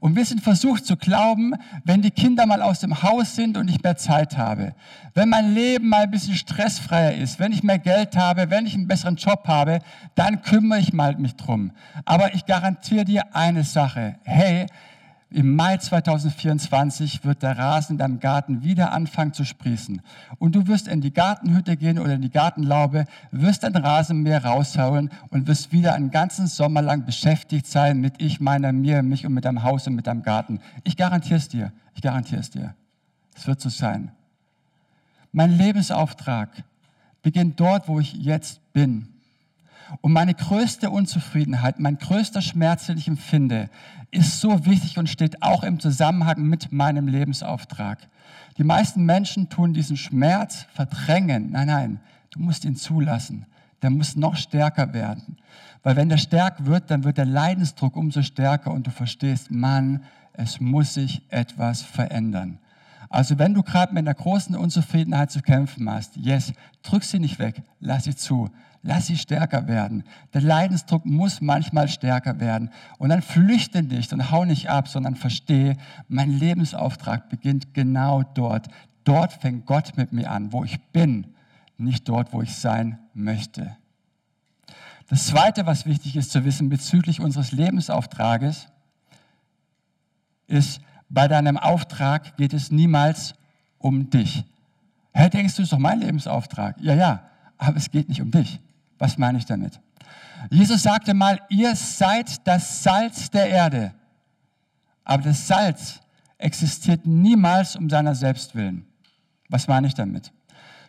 Und 0.00 0.16
wir 0.16 0.24
sind 0.24 0.40
versucht 0.42 0.86
zu 0.86 0.96
glauben, 0.96 1.54
wenn 1.84 2.02
die 2.02 2.10
Kinder 2.10 2.46
mal 2.46 2.62
aus 2.62 2.80
dem 2.80 3.02
Haus 3.02 3.36
sind 3.36 3.56
und 3.56 3.68
ich 3.68 3.82
mehr 3.82 3.96
Zeit 3.96 4.36
habe, 4.36 4.74
wenn 5.14 5.28
mein 5.28 5.54
Leben 5.54 5.88
mal 5.88 6.04
ein 6.04 6.10
bisschen 6.10 6.34
stressfreier 6.34 7.14
ist, 7.14 7.38
wenn 7.38 7.52
ich 7.52 7.62
mehr 7.62 7.78
Geld 7.78 8.16
habe, 8.16 8.50
wenn 8.50 8.66
ich 8.66 8.74
einen 8.74 8.88
besseren 8.88 9.16
Job 9.16 9.46
habe, 9.46 9.80
dann 10.14 10.42
kümmere 10.42 10.80
ich 10.80 10.92
mal 10.92 11.16
mich 11.16 11.36
drum. 11.36 11.70
Aber 12.04 12.34
ich 12.34 12.46
garantiere 12.46 13.04
dir 13.04 13.34
eine 13.34 13.64
Sache. 13.64 14.16
Hey, 14.24 14.66
im 15.34 15.56
Mai 15.56 15.78
2024 15.78 17.24
wird 17.24 17.42
der 17.42 17.58
Rasen 17.58 17.94
in 17.94 17.98
deinem 17.98 18.20
Garten 18.20 18.62
wieder 18.62 18.92
anfangen 18.92 19.32
zu 19.32 19.44
sprießen. 19.44 20.00
Und 20.38 20.54
du 20.54 20.68
wirst 20.68 20.86
in 20.86 21.00
die 21.00 21.12
Gartenhütte 21.12 21.76
gehen 21.76 21.98
oder 21.98 22.14
in 22.14 22.22
die 22.22 22.30
Gartenlaube, 22.30 23.06
wirst 23.32 23.64
dein 23.64 23.74
Rasenmäher 23.74 24.44
raushauen 24.44 25.10
und 25.30 25.48
wirst 25.48 25.72
wieder 25.72 25.94
einen 25.94 26.12
ganzen 26.12 26.46
Sommer 26.46 26.82
lang 26.82 27.04
beschäftigt 27.04 27.66
sein 27.66 28.00
mit 28.00 28.22
ich, 28.22 28.38
meiner, 28.38 28.72
mir, 28.72 29.02
mich 29.02 29.26
und 29.26 29.34
mit 29.34 29.44
deinem 29.44 29.64
Haus 29.64 29.88
und 29.88 29.96
mit 29.96 30.06
deinem 30.06 30.22
Garten. 30.22 30.60
Ich 30.84 30.96
garantiere 30.96 31.38
es 31.38 31.48
dir. 31.48 31.72
Ich 31.96 32.02
garantiere 32.02 32.40
es 32.40 32.50
dir. 32.50 32.76
Es 33.34 33.48
wird 33.48 33.60
so 33.60 33.70
sein. 33.70 34.12
Mein 35.32 35.50
Lebensauftrag 35.50 36.50
beginnt 37.22 37.58
dort, 37.58 37.88
wo 37.88 37.98
ich 37.98 38.12
jetzt 38.12 38.72
bin. 38.72 39.08
Und 40.00 40.12
meine 40.12 40.34
größte 40.34 40.90
Unzufriedenheit, 40.90 41.78
mein 41.78 41.98
größter 41.98 42.42
Schmerz, 42.42 42.86
den 42.86 42.98
ich 42.98 43.08
empfinde, 43.08 43.68
ist 44.10 44.40
so 44.40 44.64
wichtig 44.64 44.98
und 44.98 45.08
steht 45.08 45.42
auch 45.42 45.62
im 45.62 45.80
Zusammenhang 45.80 46.42
mit 46.42 46.72
meinem 46.72 47.08
Lebensauftrag. 47.08 47.98
Die 48.58 48.64
meisten 48.64 49.04
Menschen 49.04 49.48
tun 49.48 49.74
diesen 49.74 49.96
Schmerz 49.96 50.66
verdrängen. 50.72 51.50
Nein, 51.50 51.66
nein, 51.66 52.00
du 52.30 52.40
musst 52.40 52.64
ihn 52.64 52.76
zulassen. 52.76 53.46
der 53.82 53.90
muss 53.90 54.16
noch 54.16 54.36
stärker 54.36 54.94
werden. 54.94 55.36
Weil 55.82 55.96
wenn 55.96 56.08
der 56.08 56.16
stärker 56.16 56.64
wird, 56.64 56.90
dann 56.90 57.04
wird 57.04 57.18
der 57.18 57.26
Leidensdruck 57.26 57.96
umso 57.96 58.22
stärker 58.22 58.70
und 58.70 58.86
du 58.86 58.90
verstehst, 58.90 59.50
Mann, 59.50 60.02
es 60.32 60.58
muss 60.58 60.94
sich 60.94 61.20
etwas 61.28 61.82
verändern. 61.82 62.58
Also 63.10 63.38
wenn 63.38 63.52
du 63.52 63.62
gerade 63.62 63.92
mit 63.92 64.06
einer 64.06 64.14
großen 64.14 64.56
Unzufriedenheit 64.56 65.30
zu 65.30 65.42
kämpfen 65.42 65.88
hast, 65.90 66.16
yes, 66.16 66.54
drück 66.82 67.04
sie 67.04 67.18
nicht 67.18 67.38
weg, 67.38 67.62
lass 67.78 68.04
sie 68.04 68.16
zu, 68.16 68.50
lass 68.84 69.06
sie 69.06 69.16
stärker 69.16 69.66
werden. 69.66 70.04
Der 70.34 70.42
Leidensdruck 70.42 71.04
muss 71.06 71.40
manchmal 71.40 71.88
stärker 71.88 72.38
werden. 72.38 72.70
Und 72.98 73.08
dann 73.08 73.22
flüchte 73.22 73.82
nicht 73.82 74.12
und 74.12 74.30
hau 74.30 74.44
nicht 74.44 74.68
ab, 74.68 74.88
sondern 74.88 75.16
verstehe, 75.16 75.76
mein 76.06 76.30
Lebensauftrag 76.30 77.30
beginnt 77.30 77.74
genau 77.74 78.22
dort. 78.22 78.68
Dort 79.04 79.32
fängt 79.32 79.66
Gott 79.66 79.96
mit 79.96 80.12
mir 80.12 80.30
an, 80.30 80.52
wo 80.52 80.64
ich 80.64 80.80
bin, 80.92 81.26
nicht 81.78 82.08
dort, 82.08 82.32
wo 82.32 82.42
ich 82.42 82.54
sein 82.54 82.98
möchte. 83.14 83.74
Das 85.08 85.26
Zweite, 85.26 85.66
was 85.66 85.86
wichtig 85.86 86.16
ist 86.16 86.30
zu 86.30 86.44
wissen 86.44 86.68
bezüglich 86.68 87.20
unseres 87.20 87.52
Lebensauftrages, 87.52 88.68
ist, 90.46 90.80
bei 91.08 91.26
deinem 91.28 91.56
Auftrag 91.56 92.36
geht 92.36 92.52
es 92.52 92.70
niemals 92.70 93.34
um 93.78 94.10
dich. 94.10 94.44
Hä, 95.12 95.28
denkst 95.30 95.56
du, 95.56 95.62
ist 95.62 95.72
doch 95.72 95.78
mein 95.78 96.00
Lebensauftrag? 96.00 96.76
Ja, 96.80 96.94
ja, 96.94 97.22
aber 97.56 97.76
es 97.76 97.90
geht 97.90 98.08
nicht 98.08 98.20
um 98.20 98.30
dich. 98.30 98.60
Was 98.98 99.18
meine 99.18 99.38
ich 99.38 99.44
damit? 99.44 99.80
Jesus 100.50 100.82
sagte 100.82 101.14
mal, 101.14 101.40
ihr 101.48 101.74
seid 101.74 102.46
das 102.46 102.82
Salz 102.82 103.30
der 103.30 103.48
Erde. 103.48 103.94
Aber 105.04 105.22
das 105.22 105.46
Salz 105.46 106.00
existiert 106.38 107.06
niemals 107.06 107.76
um 107.76 107.88
seiner 107.88 108.14
selbst 108.14 108.54
willen. 108.54 108.86
Was 109.48 109.68
meine 109.68 109.86
ich 109.86 109.94
damit? 109.94 110.32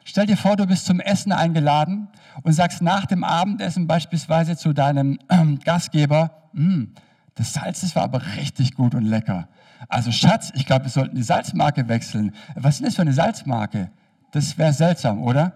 Stell 0.04 0.26
dir 0.26 0.38
vor, 0.38 0.56
du 0.56 0.68
bist 0.68 0.86
zum 0.86 1.00
Essen 1.00 1.32
eingeladen 1.32 2.08
und 2.44 2.54
sagst 2.54 2.82
nach 2.82 3.06
dem 3.06 3.24
Abendessen 3.24 3.88
beispielsweise 3.88 4.56
zu 4.56 4.74
deinem 4.74 5.18
Gastgeber, 5.64 6.50
hm, 6.54 6.94
das 7.34 7.54
Salz, 7.54 7.82
das 7.82 7.96
war 7.96 8.04
aber 8.04 8.22
richtig 8.38 8.76
gut 8.76 8.96
und 8.96 9.04
lecker. 9.04 9.50
Also 9.90 10.12
Schatz, 10.12 10.52
ich 10.56 10.66
glaube, 10.66 10.86
wir 10.86 10.92
sollten 10.92 11.16
die 11.16 11.24
Salzmarke 11.24 11.88
wechseln. 11.88 12.34
Was 12.56 12.76
ist 12.76 12.86
das 12.86 12.96
für 12.96 13.02
eine 13.02 13.14
Salzmarke? 13.14 13.92
Das 14.32 14.58
wäre 14.58 14.74
seltsam, 14.74 15.22
oder? 15.22 15.54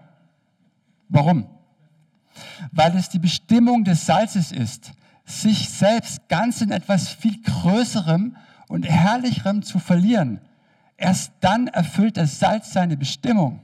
Warum? 1.08 1.46
Weil 2.72 2.96
es 2.96 3.08
die 3.08 3.18
Bestimmung 3.18 3.84
des 3.84 4.06
Salzes 4.06 4.52
ist, 4.52 4.92
sich 5.24 5.68
selbst 5.68 6.28
ganz 6.28 6.60
in 6.60 6.70
etwas 6.70 7.08
viel 7.08 7.40
Größerem 7.42 8.36
und 8.68 8.88
Herrlicherem 8.88 9.62
zu 9.62 9.78
verlieren. 9.78 10.40
Erst 10.96 11.32
dann 11.40 11.66
erfüllt 11.68 12.16
das 12.16 12.38
Salz 12.38 12.72
seine 12.72 12.96
Bestimmung. 12.96 13.60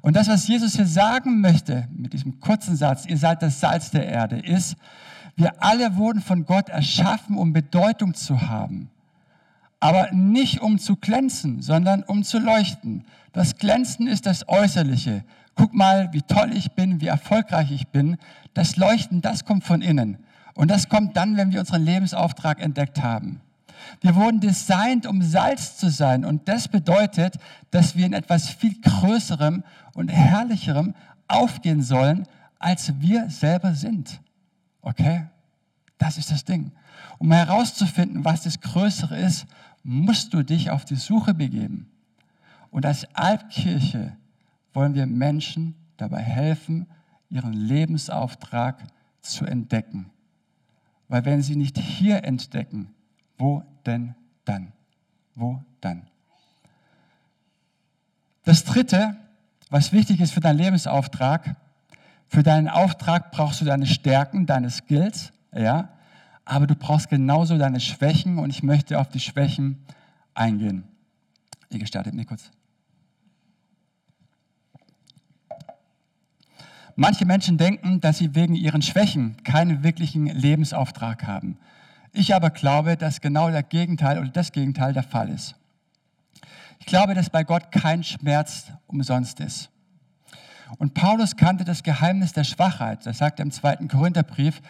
Und 0.00 0.16
das, 0.16 0.28
was 0.28 0.48
Jesus 0.48 0.74
hier 0.74 0.86
sagen 0.86 1.40
möchte 1.40 1.86
mit 1.96 2.12
diesem 2.12 2.40
kurzen 2.40 2.76
Satz, 2.76 3.06
ihr 3.06 3.16
seid 3.16 3.40
das 3.40 3.60
Salz 3.60 3.90
der 3.90 4.06
Erde, 4.06 4.38
ist, 4.40 4.76
wir 5.36 5.62
alle 5.62 5.96
wurden 5.96 6.20
von 6.20 6.44
Gott 6.44 6.68
erschaffen, 6.68 7.38
um 7.38 7.52
Bedeutung 7.52 8.14
zu 8.14 8.42
haben. 8.42 8.90
Aber 9.80 10.12
nicht 10.12 10.60
um 10.60 10.78
zu 10.78 10.96
glänzen, 10.96 11.62
sondern 11.62 12.02
um 12.02 12.24
zu 12.24 12.38
leuchten. 12.38 13.04
Das 13.32 13.56
Glänzen 13.56 14.06
ist 14.06 14.26
das 14.26 14.48
Äußerliche. 14.48 15.24
Guck 15.54 15.74
mal, 15.74 16.12
wie 16.12 16.22
toll 16.22 16.50
ich 16.54 16.72
bin, 16.72 17.00
wie 17.00 17.06
erfolgreich 17.06 17.70
ich 17.70 17.88
bin. 17.88 18.16
Das 18.54 18.76
Leuchten, 18.76 19.20
das 19.20 19.44
kommt 19.44 19.64
von 19.64 19.82
innen. 19.82 20.18
Und 20.54 20.70
das 20.70 20.88
kommt 20.88 21.16
dann, 21.16 21.36
wenn 21.36 21.52
wir 21.52 21.60
unseren 21.60 21.84
Lebensauftrag 21.84 22.60
entdeckt 22.60 23.02
haben. 23.02 23.40
Wir 24.00 24.14
wurden 24.14 24.40
designt, 24.40 25.06
um 25.06 25.22
Salz 25.22 25.76
zu 25.76 25.90
sein. 25.90 26.24
Und 26.24 26.48
das 26.48 26.68
bedeutet, 26.68 27.36
dass 27.70 27.96
wir 27.96 28.06
in 28.06 28.12
etwas 28.12 28.48
viel 28.48 28.80
Größerem 28.80 29.64
und 29.94 30.08
Herrlicherem 30.08 30.94
aufgehen 31.28 31.82
sollen, 31.82 32.26
als 32.58 33.00
wir 33.00 33.28
selber 33.30 33.74
sind. 33.74 34.20
Okay? 34.82 35.26
Das 35.98 36.18
ist 36.18 36.30
das 36.30 36.44
Ding. 36.44 36.72
Um 37.18 37.32
herauszufinden, 37.32 38.24
was 38.24 38.42
das 38.42 38.60
Größere 38.60 39.16
ist, 39.18 39.46
musst 39.82 40.32
du 40.34 40.42
dich 40.42 40.70
auf 40.70 40.84
die 40.84 40.96
Suche 40.96 41.34
begeben. 41.34 41.90
Und 42.70 42.86
als 42.86 43.06
Albkirche 43.14 44.16
wollen 44.72 44.94
wir 44.94 45.06
Menschen 45.06 45.74
dabei 45.96 46.20
helfen, 46.20 46.86
ihren 47.30 47.52
Lebensauftrag 47.52 48.82
zu 49.20 49.44
entdecken. 49.44 50.10
Weil 51.08 51.24
wenn 51.24 51.42
sie 51.42 51.56
nicht 51.56 51.78
hier 51.78 52.24
entdecken, 52.24 52.94
wo 53.38 53.62
denn 53.86 54.14
dann? 54.44 54.72
Wo 55.34 55.62
dann? 55.80 56.06
Das 58.44 58.64
Dritte, 58.64 59.16
was 59.70 59.92
wichtig 59.92 60.20
ist 60.20 60.32
für 60.32 60.40
deinen 60.40 60.58
Lebensauftrag, 60.58 61.56
für 62.28 62.42
deinen 62.42 62.68
Auftrag 62.68 63.30
brauchst 63.30 63.60
du 63.60 63.64
deine 63.64 63.86
Stärken, 63.86 64.46
deine 64.46 64.70
Skills, 64.70 65.32
ja, 65.54 65.90
aber 66.44 66.66
du 66.66 66.74
brauchst 66.74 67.08
genauso 67.08 67.58
deine 67.58 67.78
Schwächen 67.78 68.38
und 68.38 68.50
ich 68.50 68.62
möchte 68.62 68.98
auf 68.98 69.08
die 69.08 69.20
Schwächen 69.20 69.84
eingehen. 70.34 70.84
Ihr 71.70 71.78
gestartet 71.78 72.14
mir 72.14 72.24
kurz. 72.24 72.50
Manche 76.96 77.24
Menschen 77.24 77.56
denken, 77.56 78.00
dass 78.00 78.18
sie 78.18 78.34
wegen 78.34 78.54
ihren 78.54 78.82
Schwächen 78.82 79.42
keinen 79.44 79.82
wirklichen 79.82 80.26
Lebensauftrag 80.26 81.26
haben. 81.26 81.58
Ich 82.12 82.34
aber 82.34 82.50
glaube, 82.50 82.96
dass 82.96 83.20
genau 83.20 83.50
der 83.50 83.62
Gegenteil 83.62 84.18
oder 84.18 84.28
das 84.28 84.52
Gegenteil 84.52 84.92
der 84.92 85.02
Fall 85.02 85.30
ist. 85.30 85.54
Ich 86.78 86.86
glaube, 86.86 87.14
dass 87.14 87.30
bei 87.30 87.44
Gott 87.44 87.72
kein 87.72 88.04
Schmerz 88.04 88.72
umsonst 88.86 89.40
ist. 89.40 89.70
Und 90.78 90.94
Paulus 90.94 91.36
kannte 91.36 91.64
das 91.64 91.82
Geheimnis 91.82 92.32
der 92.32 92.44
Schwachheit. 92.44 93.06
Das 93.06 93.18
sagt 93.18 93.38
er 93.38 93.44
im 93.44 93.50
zweiten 93.50 93.88
Korintherbrief, 93.88 94.60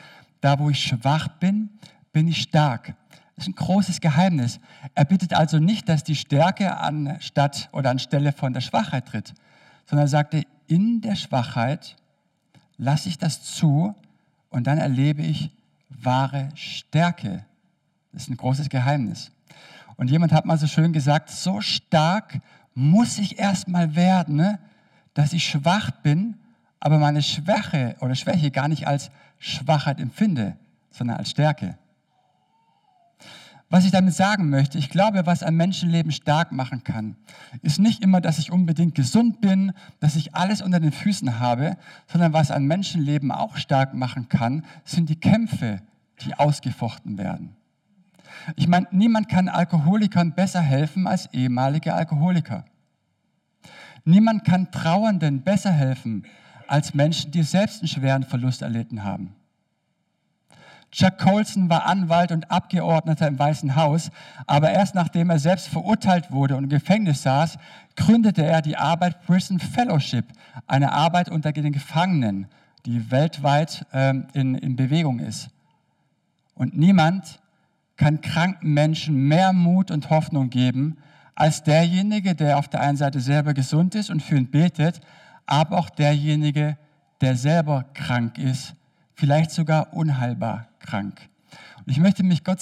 da 0.41 0.59
wo 0.59 0.71
ich 0.71 0.83
schwach 0.83 1.29
bin, 1.29 1.71
bin 2.13 2.29
ich 2.29 2.43
stark. 2.43 2.95
Das 3.35 3.47
ist 3.47 3.49
ein 3.49 3.55
großes 3.55 4.01
Geheimnis. 4.01 4.61
Er 4.95 5.05
bittet 5.05 5.33
also 5.33 5.59
nicht, 5.59 5.89
dass 5.89 6.05
die 6.05 6.17
Stärke 6.17 6.77
anstatt 6.77 7.69
oder 7.73 7.91
anstelle 7.91 8.33
von 8.33 8.53
der 8.53 8.61
Schwachheit 8.61 9.07
tritt, 9.07 9.35
sondern 9.87 10.07
er 10.07 10.11
sagte, 10.11 10.43
in 10.67 11.01
der 11.01 11.17
Schwachheit 11.17 11.97
lasse 12.77 13.09
ich 13.09 13.19
das 13.19 13.43
zu 13.43 13.95
und 14.51 14.67
dann 14.67 14.79
erlebe 14.79 15.23
ich 15.23 15.51
wahre 15.89 16.49
Stärke. 16.55 17.45
Das 18.13 18.23
ist 18.23 18.29
ein 18.29 18.37
großes 18.37 18.69
Geheimnis. 18.69 19.31
Und 19.97 20.11
jemand 20.11 20.33
hat 20.33 20.45
mal 20.45 20.59
so 20.59 20.67
schön 20.67 20.93
gesagt, 20.93 21.31
so 21.31 21.61
stark 21.61 22.41
muss 22.75 23.19
ich 23.19 23.39
erst 23.39 23.69
mal 23.69 23.95
werden, 23.95 24.37
ne? 24.37 24.59
dass 25.15 25.33
ich 25.33 25.45
schwach 25.45 25.91
bin, 25.91 26.37
aber 26.81 26.99
meine 26.99 27.23
Schwäche 27.23 27.97
oder 28.01 28.15
Schwäche 28.15 28.51
gar 28.51 28.69
nicht 28.69 28.87
als 28.87 29.11
Schwachheit 29.39 30.01
empfinde, 30.01 30.57
sondern 30.91 31.19
als 31.19 31.31
Stärke. 31.31 31.77
Was 33.73 33.87
ich 33.87 33.91
damit 33.91 34.13
sagen 34.13 34.51
möchte, 34.51 34.77
ich 34.77 34.91
glaube, 34.91 35.25
was 35.25 35.43
ein 35.43 35.57
Menschenleben 35.57 36.13
stark 36.13 36.53
machen 36.53 36.85
kann, 36.85 37.17
ist 37.63 37.79
nicht 37.79 38.03
immer, 38.03 38.21
dass 38.21 38.39
ich 38.39 38.53
unbedingt 38.53 38.95
gesund 38.95 39.41
bin, 39.41 39.73
dass 39.99 40.15
ich 40.15 40.35
alles 40.35 40.61
unter 40.61 40.79
den 40.79 40.93
Füßen 40.93 41.41
habe, 41.41 41.79
sondern 42.07 42.35
was 42.35 42.51
ein 42.51 42.67
Menschenleben 42.67 43.33
auch 43.33 43.57
stark 43.57 43.95
machen 43.95 44.29
kann, 44.29 44.67
sind 44.85 45.09
die 45.09 45.19
Kämpfe, 45.19 45.81
die 46.21 46.35
ausgefochten 46.35 47.17
werden. 47.17 47.57
Ich 48.57 48.69
meine, 48.69 48.89
niemand 48.91 49.31
kann 49.31 49.49
Alkoholikern 49.49 50.35
besser 50.35 50.61
helfen 50.61 51.07
als 51.07 51.33
ehemalige 51.33 51.95
Alkoholiker. 51.95 52.67
Niemand 54.05 54.45
kann 54.45 54.71
Trauernden 54.71 55.45
besser 55.45 55.73
helfen 55.73 56.27
als 56.69 56.93
Menschen, 56.93 57.31
die 57.31 57.43
selbst 57.43 57.81
einen 57.81 57.89
schweren 57.89 58.25
Verlust 58.25 58.61
erlitten 58.61 59.03
haben. 59.03 59.35
Chuck 60.93 61.17
Colson 61.17 61.71
war 61.71 61.87
Anwalt 61.87 62.33
und 62.33 62.51
Abgeordneter 62.51 63.27
im 63.27 63.39
Weißen 63.39 63.77
Haus, 63.77 64.11
aber 64.47 64.71
erst 64.73 64.95
nachdem 64.95 65.31
er 65.31 65.39
selbst 65.39 65.69
verurteilt 65.69 66.31
wurde 66.31 66.55
und 66.55 66.65
im 66.65 66.71
Gefängnis 66.71 67.23
saß, 67.23 67.57
gründete 67.97 68.45
er 68.45 68.61
die 68.61 68.77
Arbeit 68.77 69.25
Prison 69.25 69.59
Fellowship, 69.59 70.27
eine 70.67 70.93
Arbeit 70.93 71.31
unter 71.31 71.53
den 71.53 71.73
Gefangenen, 71.73 72.47
die 72.85 73.11
weltweit 73.11 73.87
ähm, 73.95 74.27
in, 74.35 74.55
in 74.55 74.77
Bewegung 74.77 75.19
ist. 75.19 75.49
Und 76.55 76.77
niemand 76.77 77.41
kann 77.97 78.21
kranken 78.21 78.75
Menschen 78.75 79.29
mehr 79.29 79.55
Mut 79.55 79.91
und 79.91 80.11
Hoffnung 80.11 80.51
geben 80.51 80.99
als 81.35 81.63
derjenige, 81.63 82.35
der 82.35 82.59
auf 82.59 82.69
der 82.69 82.81
einen 82.81 82.99
Seite 82.99 83.21
selber 83.21 83.55
gesund 83.55 83.95
ist 83.95 84.11
und 84.11 84.23
für 84.23 84.37
ihn 84.37 84.51
betet, 84.51 85.01
aber 85.47 85.79
auch 85.79 85.89
derjenige, 85.89 86.77
der 87.23 87.37
selber 87.37 87.87
krank 87.95 88.37
ist, 88.37 88.75
vielleicht 89.23 89.53
sogar 89.53 89.95
unheilbar 89.95 90.67
krank. 90.81 91.29
Und 91.79 91.93
ich 91.93 92.01
möchte 92.01 92.25
mich 92.25 92.43
Gott 92.43 92.59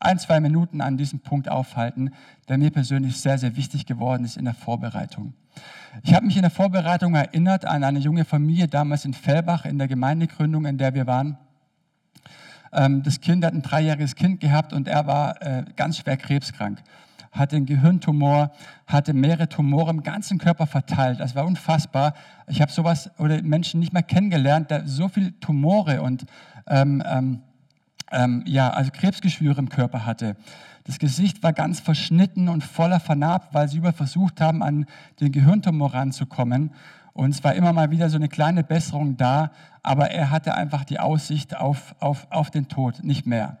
ein, 0.00 0.18
zwei 0.18 0.38
Minuten 0.38 0.82
an 0.82 0.98
diesem 0.98 1.20
Punkt 1.20 1.48
aufhalten, 1.48 2.10
der 2.46 2.58
mir 2.58 2.70
persönlich 2.70 3.16
sehr, 3.18 3.38
sehr 3.38 3.56
wichtig 3.56 3.86
geworden 3.86 4.22
ist 4.26 4.36
in 4.36 4.44
der 4.44 4.52
Vorbereitung. 4.52 5.32
Ich 6.02 6.12
habe 6.12 6.26
mich 6.26 6.36
in 6.36 6.42
der 6.42 6.50
Vorbereitung 6.50 7.14
erinnert 7.14 7.64
an 7.64 7.84
eine 7.84 8.00
junge 8.00 8.26
Familie 8.26 8.68
damals 8.68 9.06
in 9.06 9.14
Fellbach 9.14 9.64
in 9.64 9.78
der 9.78 9.88
Gemeindegründung, 9.88 10.66
in 10.66 10.76
der 10.76 10.92
wir 10.92 11.06
waren. 11.06 11.38
Ähm, 12.70 13.02
das 13.02 13.22
Kind 13.22 13.42
hat 13.42 13.54
ein 13.54 13.62
dreijähriges 13.62 14.14
Kind 14.14 14.40
gehabt 14.40 14.74
und 14.74 14.88
er 14.88 15.06
war 15.06 15.40
äh, 15.40 15.64
ganz 15.74 15.96
schwer 15.96 16.18
krebskrank. 16.18 16.82
Hatte 17.32 17.56
einen 17.56 17.66
Gehirntumor, 17.66 18.52
hatte 18.86 19.14
mehrere 19.14 19.48
Tumore 19.48 19.90
im 19.90 20.02
ganzen 20.02 20.38
Körper 20.38 20.66
verteilt. 20.66 21.18
Das 21.18 21.34
war 21.34 21.46
unfassbar. 21.46 22.14
Ich 22.46 22.60
habe 22.60 22.70
sowas 22.70 23.10
oder 23.18 23.42
Menschen 23.42 23.80
nicht 23.80 23.92
mehr 23.92 24.02
kennengelernt, 24.02 24.70
der 24.70 24.86
so 24.86 25.08
viele 25.08 25.38
Tumore 25.40 26.02
und 26.02 26.26
ähm, 26.66 27.02
ähm, 27.06 27.40
ähm, 28.12 28.44
ja, 28.46 28.70
also 28.70 28.90
Krebsgeschwüre 28.92 29.58
im 29.58 29.70
Körper 29.70 30.04
hatte. 30.04 30.36
Das 30.84 30.98
Gesicht 30.98 31.42
war 31.42 31.52
ganz 31.52 31.80
verschnitten 31.80 32.48
und 32.48 32.62
voller 32.62 33.00
vernarbt, 33.00 33.54
weil 33.54 33.68
sie 33.68 33.78
über 33.78 33.92
versucht 33.92 34.40
haben, 34.40 34.62
an 34.62 34.86
den 35.20 35.32
Gehirntumor 35.32 35.94
ranzukommen. 35.94 36.72
Und 37.14 37.30
es 37.30 37.44
war 37.44 37.54
immer 37.54 37.72
mal 37.72 37.90
wieder 37.90 38.10
so 38.10 38.16
eine 38.16 38.28
kleine 38.28 38.64
Besserung 38.64 39.16
da, 39.16 39.52
aber 39.82 40.10
er 40.10 40.30
hatte 40.30 40.54
einfach 40.54 40.84
die 40.84 40.98
Aussicht 40.98 41.56
auf, 41.56 41.94
auf, 42.00 42.26
auf 42.30 42.50
den 42.50 42.68
Tod, 42.68 43.04
nicht 43.04 43.26
mehr. 43.26 43.58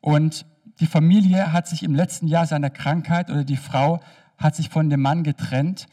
Und 0.00 0.44
die 0.80 0.86
Familie 0.86 1.52
hat 1.52 1.68
sich 1.68 1.82
im 1.82 1.94
letzten 1.94 2.26
Jahr 2.26 2.46
seiner 2.46 2.70
Krankheit 2.70 3.30
oder 3.30 3.44
die 3.44 3.56
Frau 3.56 4.00
hat 4.38 4.56
sich 4.56 4.70
von 4.70 4.88
dem 4.88 5.02
Mann 5.02 5.22
getrennt, 5.22 5.86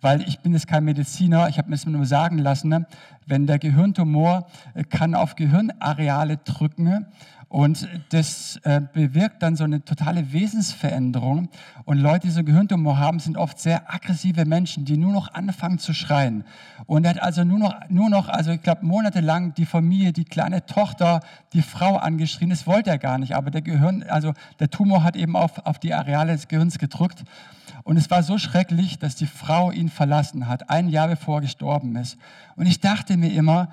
weil 0.00 0.22
ich 0.22 0.38
bin 0.38 0.52
jetzt 0.52 0.68
kein 0.68 0.84
Mediziner, 0.84 1.48
ich 1.48 1.58
habe 1.58 1.68
mir 1.68 1.74
das 1.74 1.84
nur 1.84 2.06
sagen 2.06 2.38
lassen, 2.38 2.86
wenn 3.26 3.46
der 3.48 3.58
Gehirntumor 3.58 4.46
äh, 4.74 4.84
kann 4.84 5.16
auf 5.16 5.34
Gehirnareale 5.34 6.36
drücken 6.38 7.06
und 7.48 7.88
das 8.10 8.60
äh, 8.64 8.82
bewirkt 8.92 9.42
dann 9.42 9.56
so 9.56 9.64
eine 9.64 9.82
totale 9.82 10.32
Wesensveränderung. 10.32 11.48
Und 11.86 11.98
Leute, 11.98 12.26
die 12.26 12.30
so 12.30 12.44
Gehirntumor 12.44 12.98
haben, 12.98 13.20
sind 13.20 13.38
oft 13.38 13.58
sehr 13.58 13.90
aggressive 13.92 14.44
Menschen, 14.44 14.84
die 14.84 14.98
nur 14.98 15.12
noch 15.12 15.32
anfangen 15.32 15.78
zu 15.78 15.94
schreien. 15.94 16.44
Und 16.84 17.04
er 17.04 17.10
hat 17.10 17.22
also 17.22 17.44
nur 17.44 17.58
noch, 17.58 17.74
nur 17.88 18.10
noch 18.10 18.28
also 18.28 18.50
ich 18.50 18.62
glaube, 18.62 18.84
monatelang 18.84 19.54
die 19.54 19.64
Familie, 19.64 20.12
die 20.12 20.26
kleine 20.26 20.66
Tochter, 20.66 21.20
die 21.54 21.62
Frau 21.62 21.96
angeschrien. 21.96 22.50
Das 22.50 22.66
wollte 22.66 22.90
er 22.90 22.98
gar 22.98 23.16
nicht, 23.16 23.34
aber 23.34 23.50
der 23.50 23.62
Gehirn, 23.62 24.02
also 24.02 24.34
der 24.60 24.68
Tumor 24.68 25.02
hat 25.02 25.16
eben 25.16 25.34
auf, 25.34 25.64
auf 25.64 25.78
die 25.78 25.94
Areale 25.94 26.32
des 26.32 26.48
Gehirns 26.48 26.78
gedrückt. 26.78 27.24
Und 27.82 27.96
es 27.96 28.10
war 28.10 28.22
so 28.22 28.36
schrecklich, 28.36 28.98
dass 28.98 29.14
die 29.14 29.26
Frau 29.26 29.70
ihn 29.70 29.88
verlassen 29.88 30.48
hat, 30.48 30.68
ein 30.68 30.90
Jahr 30.90 31.08
bevor 31.08 31.38
er 31.38 31.42
gestorben 31.42 31.96
ist. 31.96 32.18
Und 32.56 32.66
ich 32.66 32.80
dachte 32.80 33.16
mir 33.16 33.32
immer, 33.32 33.68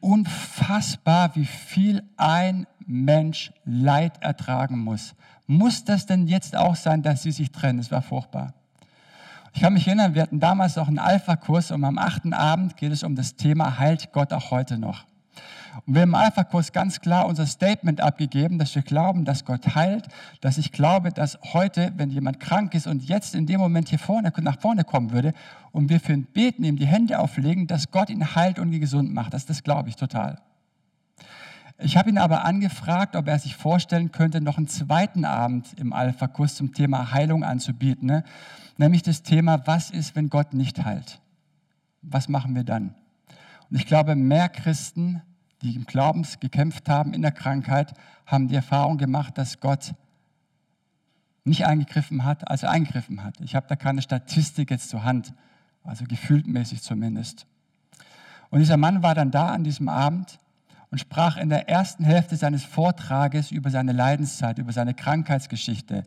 unfassbar, 0.00 1.36
wie 1.36 1.44
viel 1.44 2.02
ein 2.16 2.66
Mensch 2.90 3.52
Leid 3.64 4.22
ertragen 4.22 4.78
muss. 4.78 5.14
Muss 5.46 5.84
das 5.84 6.06
denn 6.06 6.26
jetzt 6.26 6.56
auch 6.56 6.76
sein, 6.76 7.02
dass 7.02 7.22
sie 7.22 7.32
sich 7.32 7.50
trennen? 7.52 7.78
Das 7.78 7.90
war 7.90 8.02
furchtbar. 8.02 8.52
Ich 9.52 9.62
kann 9.62 9.72
mich 9.72 9.86
erinnern, 9.86 10.14
wir 10.14 10.22
hatten 10.22 10.40
damals 10.40 10.78
auch 10.78 10.88
einen 10.88 10.98
Alpha-Kurs 10.98 11.70
und 11.70 11.84
am 11.84 11.98
achten 11.98 12.32
Abend 12.32 12.76
geht 12.76 12.92
es 12.92 13.02
um 13.02 13.16
das 13.16 13.36
Thema 13.36 13.78
Heilt 13.78 14.12
Gott 14.12 14.32
auch 14.32 14.50
heute 14.50 14.78
noch. 14.78 15.04
Und 15.86 15.94
wir 15.94 16.02
haben 16.02 16.10
im 16.10 16.14
Alpha-Kurs 16.14 16.72
ganz 16.72 17.00
klar 17.00 17.26
unser 17.26 17.46
Statement 17.46 18.00
abgegeben, 18.00 18.58
dass 18.58 18.74
wir 18.74 18.82
glauben, 18.82 19.24
dass 19.24 19.44
Gott 19.44 19.74
heilt, 19.74 20.08
dass 20.40 20.58
ich 20.58 20.72
glaube, 20.72 21.10
dass 21.10 21.38
heute, 21.52 21.92
wenn 21.96 22.10
jemand 22.10 22.40
krank 22.40 22.74
ist 22.74 22.86
und 22.86 23.04
jetzt 23.04 23.34
in 23.34 23.46
dem 23.46 23.60
Moment 23.60 23.88
hier 23.88 23.98
vorne, 23.98 24.32
nach 24.40 24.60
vorne 24.60 24.84
kommen 24.84 25.12
würde 25.12 25.32
und 25.72 25.88
wir 25.88 26.00
für 26.00 26.12
ihn 26.12 26.24
beten, 26.24 26.64
ihm 26.64 26.76
die 26.76 26.86
Hände 26.86 27.18
auflegen, 27.18 27.66
dass 27.66 27.90
Gott 27.90 28.10
ihn 28.10 28.34
heilt 28.34 28.58
und 28.58 28.72
ihn 28.72 28.80
gesund 28.80 29.12
macht. 29.12 29.34
Das, 29.34 29.46
das 29.46 29.62
glaube 29.62 29.88
ich 29.88 29.96
total. 29.96 30.38
Ich 31.82 31.96
habe 31.96 32.10
ihn 32.10 32.18
aber 32.18 32.44
angefragt, 32.44 33.16
ob 33.16 33.26
er 33.26 33.38
sich 33.38 33.56
vorstellen 33.56 34.12
könnte, 34.12 34.40
noch 34.40 34.58
einen 34.58 34.68
zweiten 34.68 35.24
Abend 35.24 35.72
im 35.78 35.92
Alpha-Kurs 35.92 36.54
zum 36.54 36.74
Thema 36.74 37.12
Heilung 37.12 37.42
anzubieten, 37.42 38.06
ne? 38.06 38.24
nämlich 38.76 39.02
das 39.02 39.22
Thema, 39.22 39.66
was 39.66 39.90
ist, 39.90 40.14
wenn 40.14 40.28
Gott 40.28 40.52
nicht 40.52 40.84
heilt? 40.84 41.20
Was 42.02 42.28
machen 42.28 42.54
wir 42.54 42.64
dann? 42.64 42.94
Und 43.70 43.76
ich 43.76 43.86
glaube, 43.86 44.14
mehr 44.14 44.48
Christen 44.48 45.22
die 45.62 45.76
im 45.76 45.84
Glauben 45.84 46.26
gekämpft 46.40 46.88
haben 46.88 47.12
in 47.12 47.22
der 47.22 47.32
Krankheit, 47.32 47.92
haben 48.26 48.48
die 48.48 48.54
Erfahrung 48.54 48.98
gemacht, 48.98 49.36
dass 49.36 49.60
Gott 49.60 49.94
nicht 51.44 51.66
eingegriffen 51.66 52.24
hat, 52.24 52.48
als 52.48 52.62
er 52.62 52.70
eingegriffen 52.70 53.22
hat. 53.22 53.40
Ich 53.40 53.54
habe 53.54 53.66
da 53.68 53.76
keine 53.76 54.02
Statistik 54.02 54.70
jetzt 54.70 54.90
zur 54.90 55.04
Hand, 55.04 55.34
also 55.82 56.04
gefühltmäßig 56.04 56.82
zumindest. 56.82 57.46
Und 58.50 58.60
dieser 58.60 58.76
Mann 58.76 59.02
war 59.02 59.14
dann 59.14 59.30
da 59.30 59.48
an 59.48 59.64
diesem 59.64 59.88
Abend 59.88 60.38
und 60.90 60.98
sprach 60.98 61.36
in 61.36 61.48
der 61.48 61.68
ersten 61.68 62.04
Hälfte 62.04 62.36
seines 62.36 62.64
Vortrages 62.64 63.50
über 63.50 63.70
seine 63.70 63.92
Leidenszeit, 63.92 64.58
über 64.58 64.72
seine 64.72 64.94
Krankheitsgeschichte. 64.94 66.04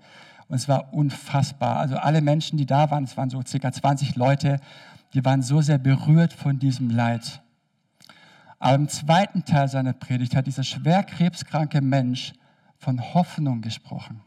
Und 0.47 0.55
es 0.55 0.67
war 0.67 0.93
unfassbar. 0.93 1.77
Also 1.77 1.95
alle 1.97 2.21
Menschen, 2.21 2.57
die 2.57 2.65
da 2.65 2.91
waren, 2.91 3.05
es 3.05 3.15
waren 3.15 3.29
so 3.29 3.41
circa 3.45 3.71
20 3.71 4.15
Leute, 4.15 4.59
die 5.13 5.23
waren 5.23 5.41
so 5.41 5.61
sehr 5.61 5.77
berührt 5.77 6.33
von 6.33 6.59
diesem 6.59 6.89
Leid. 6.89 7.41
Aber 8.59 8.75
im 8.75 8.89
zweiten 8.89 9.45
Teil 9.45 9.67
seiner 9.67 9.93
Predigt 9.93 10.35
hat 10.35 10.47
dieser 10.47 10.63
schwer 10.63 11.03
krebskranke 11.03 11.81
Mensch 11.81 12.33
von 12.77 13.13
Hoffnung 13.13 13.61
gesprochen. 13.61 14.21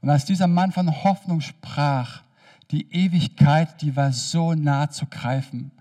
Und 0.00 0.10
als 0.10 0.24
dieser 0.24 0.46
Mann 0.46 0.72
von 0.72 1.04
Hoffnung 1.04 1.40
sprach, 1.40 2.22
die 2.70 2.92
Ewigkeit, 2.92 3.80
die 3.82 3.96
war 3.96 4.12
so 4.12 4.54
nah 4.54 4.90
zu 4.90 5.06
greifen. 5.06 5.72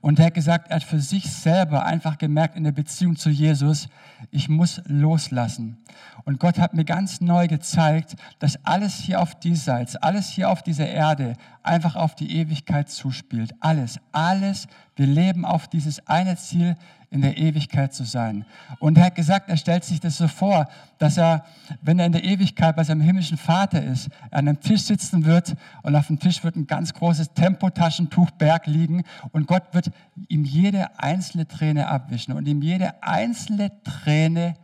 Und 0.00 0.18
er 0.18 0.26
hat 0.26 0.34
gesagt, 0.34 0.68
er 0.70 0.76
hat 0.76 0.84
für 0.84 1.00
sich 1.00 1.30
selber 1.30 1.84
einfach 1.84 2.18
gemerkt 2.18 2.56
in 2.56 2.64
der 2.64 2.72
Beziehung 2.72 3.16
zu 3.16 3.30
Jesus, 3.30 3.88
ich 4.30 4.48
muss 4.48 4.80
loslassen. 4.86 5.78
Und 6.24 6.38
Gott 6.38 6.58
hat 6.58 6.74
mir 6.74 6.84
ganz 6.84 7.20
neu 7.20 7.48
gezeigt, 7.48 8.16
dass 8.38 8.64
alles 8.64 8.94
hier 8.94 9.20
auf 9.20 9.38
diesseits, 9.38 9.96
alles 9.96 10.28
hier 10.28 10.50
auf 10.50 10.62
dieser 10.62 10.88
Erde 10.88 11.34
einfach 11.62 11.96
auf 11.96 12.14
die 12.14 12.36
Ewigkeit 12.36 12.90
zuspielt. 12.90 13.54
Alles, 13.60 13.98
alles. 14.12 14.68
Wir 14.96 15.06
leben 15.06 15.44
auf 15.44 15.68
dieses 15.68 16.06
eine 16.06 16.36
Ziel, 16.36 16.76
in 17.16 17.22
der 17.22 17.36
Ewigkeit 17.36 17.92
zu 17.92 18.04
sein. 18.04 18.44
Und 18.78 18.98
er 18.98 19.06
hat 19.06 19.14
gesagt, 19.14 19.48
er 19.48 19.56
stellt 19.56 19.84
sich 19.84 20.00
das 20.00 20.18
so 20.18 20.28
vor, 20.28 20.68
dass 20.98 21.16
er, 21.16 21.44
wenn 21.82 21.98
er 21.98 22.06
in 22.06 22.12
der 22.12 22.24
Ewigkeit 22.24 22.76
bei 22.76 22.84
seinem 22.84 23.00
himmlischen 23.00 23.38
Vater 23.38 23.82
ist, 23.82 24.08
an 24.30 24.46
einem 24.46 24.60
Tisch 24.60 24.82
sitzen 24.82 25.24
wird 25.24 25.56
und 25.82 25.96
auf 25.96 26.06
dem 26.06 26.18
Tisch 26.18 26.44
wird 26.44 26.56
ein 26.56 26.66
ganz 26.66 26.94
großes 26.94 27.32
Tempotaschentuchberg 27.34 28.66
liegen 28.66 29.02
und 29.32 29.46
Gott 29.46 29.64
wird 29.72 29.90
ihm 30.28 30.44
jede 30.44 30.98
einzelne 30.98 31.48
Träne 31.48 31.88
abwischen 31.88 32.34
und 32.34 32.46
ihm 32.46 32.62
jede 32.62 33.02
einzelne 33.02 33.72
Träne 33.82 34.54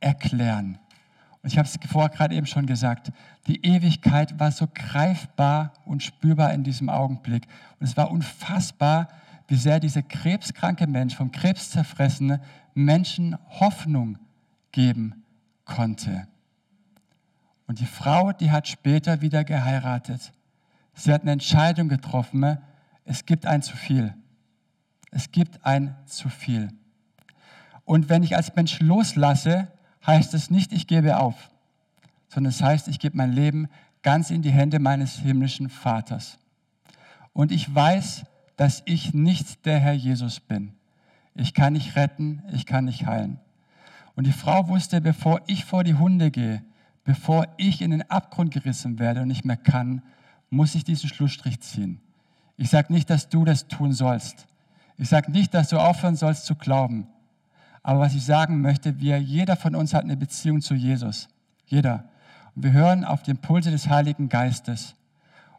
erklären. 0.00 0.78
Und 1.42 1.52
ich 1.52 1.58
habe 1.58 1.68
es 1.68 1.78
vorher 1.90 2.10
gerade 2.10 2.34
eben 2.34 2.46
schon 2.46 2.66
gesagt, 2.66 3.12
die 3.46 3.64
Ewigkeit 3.64 4.38
war 4.38 4.50
so 4.52 4.66
greifbar 4.72 5.72
und 5.84 6.02
spürbar 6.02 6.52
in 6.52 6.64
diesem 6.64 6.88
Augenblick. 6.88 7.46
Und 7.78 7.86
es 7.86 7.96
war 7.96 8.10
unfassbar, 8.10 9.08
wie 9.48 9.56
sehr 9.56 9.80
dieser 9.80 10.02
krebskranke 10.02 10.86
Mensch, 10.86 11.16
vom 11.16 11.32
Krebs 11.32 11.70
zerfressene 11.70 12.40
Menschen 12.74 13.36
Hoffnung 13.48 14.18
geben 14.72 15.24
konnte. 15.64 16.28
Und 17.66 17.80
die 17.80 17.86
Frau, 17.86 18.32
die 18.32 18.50
hat 18.50 18.68
später 18.68 19.20
wieder 19.20 19.44
geheiratet. 19.44 20.32
Sie 20.94 21.12
hat 21.12 21.22
eine 21.22 21.32
Entscheidung 21.32 21.88
getroffen, 21.88 22.58
es 23.04 23.24
gibt 23.24 23.46
ein 23.46 23.62
zu 23.62 23.76
viel. 23.76 24.14
Es 25.10 25.32
gibt 25.32 25.64
ein 25.64 25.96
zu 26.04 26.28
viel. 26.28 26.68
Und 27.84 28.10
wenn 28.10 28.22
ich 28.22 28.36
als 28.36 28.54
Mensch 28.54 28.80
loslasse, 28.80 29.68
heißt 30.06 30.34
es 30.34 30.50
nicht, 30.50 30.72
ich 30.72 30.86
gebe 30.86 31.16
auf, 31.16 31.50
sondern 32.28 32.50
es 32.50 32.62
heißt, 32.62 32.88
ich 32.88 32.98
gebe 32.98 33.16
mein 33.16 33.32
Leben 33.32 33.68
ganz 34.02 34.30
in 34.30 34.42
die 34.42 34.50
Hände 34.50 34.78
meines 34.78 35.16
himmlischen 35.16 35.70
Vaters. 35.70 36.38
Und 37.32 37.50
ich 37.50 37.74
weiß, 37.74 38.24
dass 38.58 38.82
ich 38.86 39.14
nicht 39.14 39.64
der 39.66 39.78
Herr 39.78 39.92
Jesus 39.92 40.40
bin. 40.40 40.72
Ich 41.34 41.54
kann 41.54 41.74
nicht 41.74 41.94
retten, 41.94 42.42
ich 42.52 42.66
kann 42.66 42.86
nicht 42.86 43.06
heilen. 43.06 43.38
Und 44.16 44.26
die 44.26 44.32
Frau 44.32 44.66
wusste, 44.66 45.00
bevor 45.00 45.40
ich 45.46 45.64
vor 45.64 45.84
die 45.84 45.94
Hunde 45.94 46.32
gehe, 46.32 46.64
bevor 47.04 47.46
ich 47.56 47.80
in 47.80 47.92
den 47.92 48.10
Abgrund 48.10 48.52
gerissen 48.52 48.98
werde 48.98 49.22
und 49.22 49.28
nicht 49.28 49.44
mehr 49.44 49.56
kann, 49.56 50.02
muss 50.50 50.74
ich 50.74 50.82
diesen 50.82 51.08
Schlussstrich 51.08 51.60
ziehen. 51.60 52.00
Ich 52.56 52.68
sage 52.68 52.92
nicht, 52.92 53.08
dass 53.10 53.28
du 53.28 53.44
das 53.44 53.68
tun 53.68 53.92
sollst. 53.92 54.48
Ich 54.96 55.08
sage 55.08 55.30
nicht, 55.30 55.54
dass 55.54 55.68
du 55.68 55.78
aufhören 55.78 56.16
sollst 56.16 56.44
zu 56.44 56.56
glauben. 56.56 57.06
Aber 57.84 58.00
was 58.00 58.16
ich 58.16 58.24
sagen 58.24 58.60
möchte, 58.60 58.98
wir, 58.98 59.18
jeder 59.18 59.54
von 59.54 59.76
uns 59.76 59.94
hat 59.94 60.02
eine 60.02 60.16
Beziehung 60.16 60.62
zu 60.62 60.74
Jesus. 60.74 61.28
Jeder. 61.66 62.08
Und 62.56 62.64
wir 62.64 62.72
hören 62.72 63.04
auf 63.04 63.22
den 63.22 63.38
Pulse 63.38 63.70
des 63.70 63.88
Heiligen 63.88 64.28
Geistes. 64.28 64.96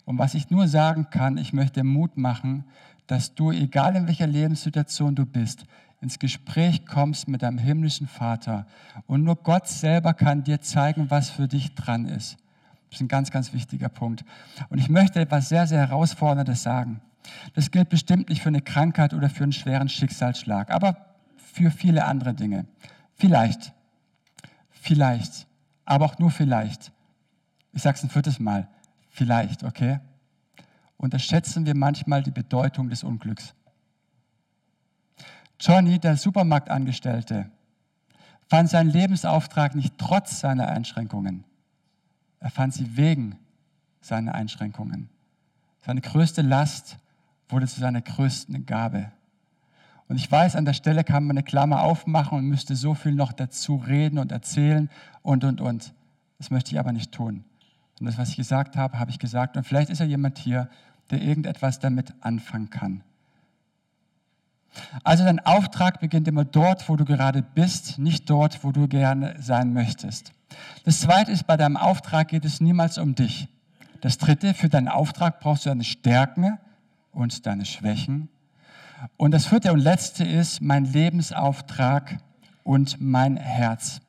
Und 0.10 0.17
was 0.17 0.34
ich 0.34 0.50
nur 0.50 0.67
sagen 0.67 1.12
kann, 1.12 1.38
ich 1.38 1.54
möchte 1.54 1.84
Mut 1.84 2.17
machen, 2.17 2.63
dass 3.06 3.36
du, 3.36 3.52
egal 3.52 3.95
in 3.95 4.08
welcher 4.08 4.26
Lebenssituation 4.26 5.13
du 5.13 5.24
bist, 5.24 5.65
ins 6.02 6.17
Gespräch 6.17 6.88
kommst 6.88 7.28
mit 7.28 7.43
deinem 7.43 7.60
himmlischen 7.60 8.08
Vater. 8.08 8.65
Und 9.06 9.24
nur 9.24 9.36
Gott 9.36 9.67
selber 9.67 10.15
kann 10.15 10.43
dir 10.43 10.62
zeigen, 10.62 11.12
was 11.12 11.30
für 11.30 11.48
dich 11.48 11.76
dran 11.76 12.06
ist. 12.06 12.38
Das 12.89 12.98
ist 12.98 13.02
ein 13.02 13.08
ganz, 13.08 13.30
ganz 13.30 13.54
wichtiger 13.54 13.88
Punkt. 13.88 14.26
Und 14.69 14.80
ich 14.80 14.89
möchte 14.89 15.19
etwas 15.19 15.48
sehr, 15.48 15.67
sehr 15.67 15.78
Herausforderndes 15.78 16.63
sagen. 16.63 17.02
Das 17.54 17.69
gilt 17.69 17.89
bestimmt 17.89 18.30
nicht 18.30 18.41
für 18.41 18.50
eine 18.50 18.63
Krankheit 18.63 19.13
oder 19.13 19.30
für 19.30 19.43
einen 19.43 19.54
schweren 19.54 19.89
Schicksalsschlag, 19.89 20.72
aber 20.72 20.98
für 21.38 21.69
viele 21.69 22.06
andere 22.06 22.34
Dinge. 22.34 22.65
Vielleicht, 23.13 23.74
vielleicht, 24.72 25.45
aber 25.86 26.06
auch 26.06 26.17
nur 26.17 26.32
vielleicht. 26.32 26.91
Ich 27.74 27.84
sage 27.84 27.98
es 27.98 28.04
ein 28.04 28.10
viertes 28.10 28.39
Mal. 28.39 28.67
Vielleicht, 29.19 29.65
okay? 29.65 29.99
Unterschätzen 30.95 31.65
wir 31.65 31.75
manchmal 31.75 32.23
die 32.23 32.32
Bedeutung 32.32 32.89
des 32.89 33.03
Unglücks. 33.03 33.53
Johnny, 35.60 35.99
der 35.99 36.15
Supermarktangestellte, 36.15 37.51
fand 38.47 38.69
seinen 38.69 38.89
Lebensauftrag 38.89 39.75
nicht 39.75 39.97
trotz 39.97 40.39
seiner 40.39 40.69
Einschränkungen. 40.69 41.43
Er 42.39 42.49
fand 42.49 42.73
sie 42.73 42.95
wegen 42.95 43.38
seiner 43.99 44.36
Einschränkungen. 44.36 45.10
Seine 45.86 45.99
größte 45.99 46.41
Last 46.41 46.97
wurde 47.49 47.67
zu 47.67 47.82
seiner 47.82 48.01
größten 48.01 48.65
Gabe. 48.65 49.12
Und 50.08 50.15
ich 50.15 50.32
weiß, 50.32 50.55
an 50.55 50.63
der 50.63 50.71
Stelle 50.71 51.03
kann 51.03 51.25
man 51.25 51.38
eine 51.38 51.43
Klammer 51.43 51.84
aufmachen 51.84 52.38
und 52.38 52.45
müsste 52.45 52.77
so 52.77 52.93
viel 52.93 53.15
noch 53.15 53.34
dazu 53.34 53.75
reden 53.75 54.17
und 54.17 54.32
erzählen 54.32 54.89
und, 55.23 55.43
und, 55.43 55.60
und. 55.60 55.93
Das 56.38 56.51
möchte 56.51 56.71
ich 56.71 56.79
aber 56.79 56.93
nicht 56.93 57.12
tun. 57.12 57.43
Und 58.00 58.06
das, 58.06 58.18
was 58.18 58.30
ich 58.30 58.38
gesagt 58.38 58.76
habe, 58.76 59.00
habe 59.00 59.12
ich 59.12 59.20
gesagt. 59.20 59.58
Und 59.58 59.64
vielleicht 59.66 59.90
ist 59.90 60.00
ja 60.00 60.06
jemand 60.06 60.38
hier, 60.38 60.70
der 61.12 61.22
irgendetwas 61.22 61.80
damit 61.80 62.14
anfangen 62.22 62.70
kann. 62.70 63.04
Also 65.04 65.24
dein 65.24 65.40
Auftrag 65.40 66.00
beginnt 66.00 66.28
immer 66.28 66.46
dort, 66.46 66.88
wo 66.90 66.96
du 66.96 67.06
gerade 67.06 67.42
bist, 67.42 67.98
nicht 67.98 68.30
dort, 68.30 68.64
wo 68.64 68.72
du 68.72 68.88
gerne 68.88 69.36
sein 69.40 69.74
möchtest. 69.74 70.32
Das 70.86 71.02
Zweite 71.02 71.32
ist, 71.32 71.48
bei 71.48 71.58
deinem 71.58 71.78
Auftrag 71.78 72.30
geht 72.30 72.46
es 72.46 72.62
niemals 72.62 72.98
um 72.98 73.16
dich. 73.16 73.48
Das 74.02 74.18
Dritte, 74.18 74.54
für 74.54 74.70
deinen 74.70 74.88
Auftrag 74.88 75.40
brauchst 75.40 75.66
du 75.66 75.70
deine 75.70 75.84
Stärken 75.84 76.58
und 77.12 77.46
deine 77.46 77.66
Schwächen. 77.66 78.30
Und 79.18 79.32
das 79.32 79.46
Vierte 79.46 79.74
und 79.74 79.80
Letzte 79.80 80.24
ist 80.24 80.62
mein 80.62 80.86
Lebensauftrag 80.86 82.18
und 82.69 83.01
mein 83.01 83.36
Herz. 83.36 83.99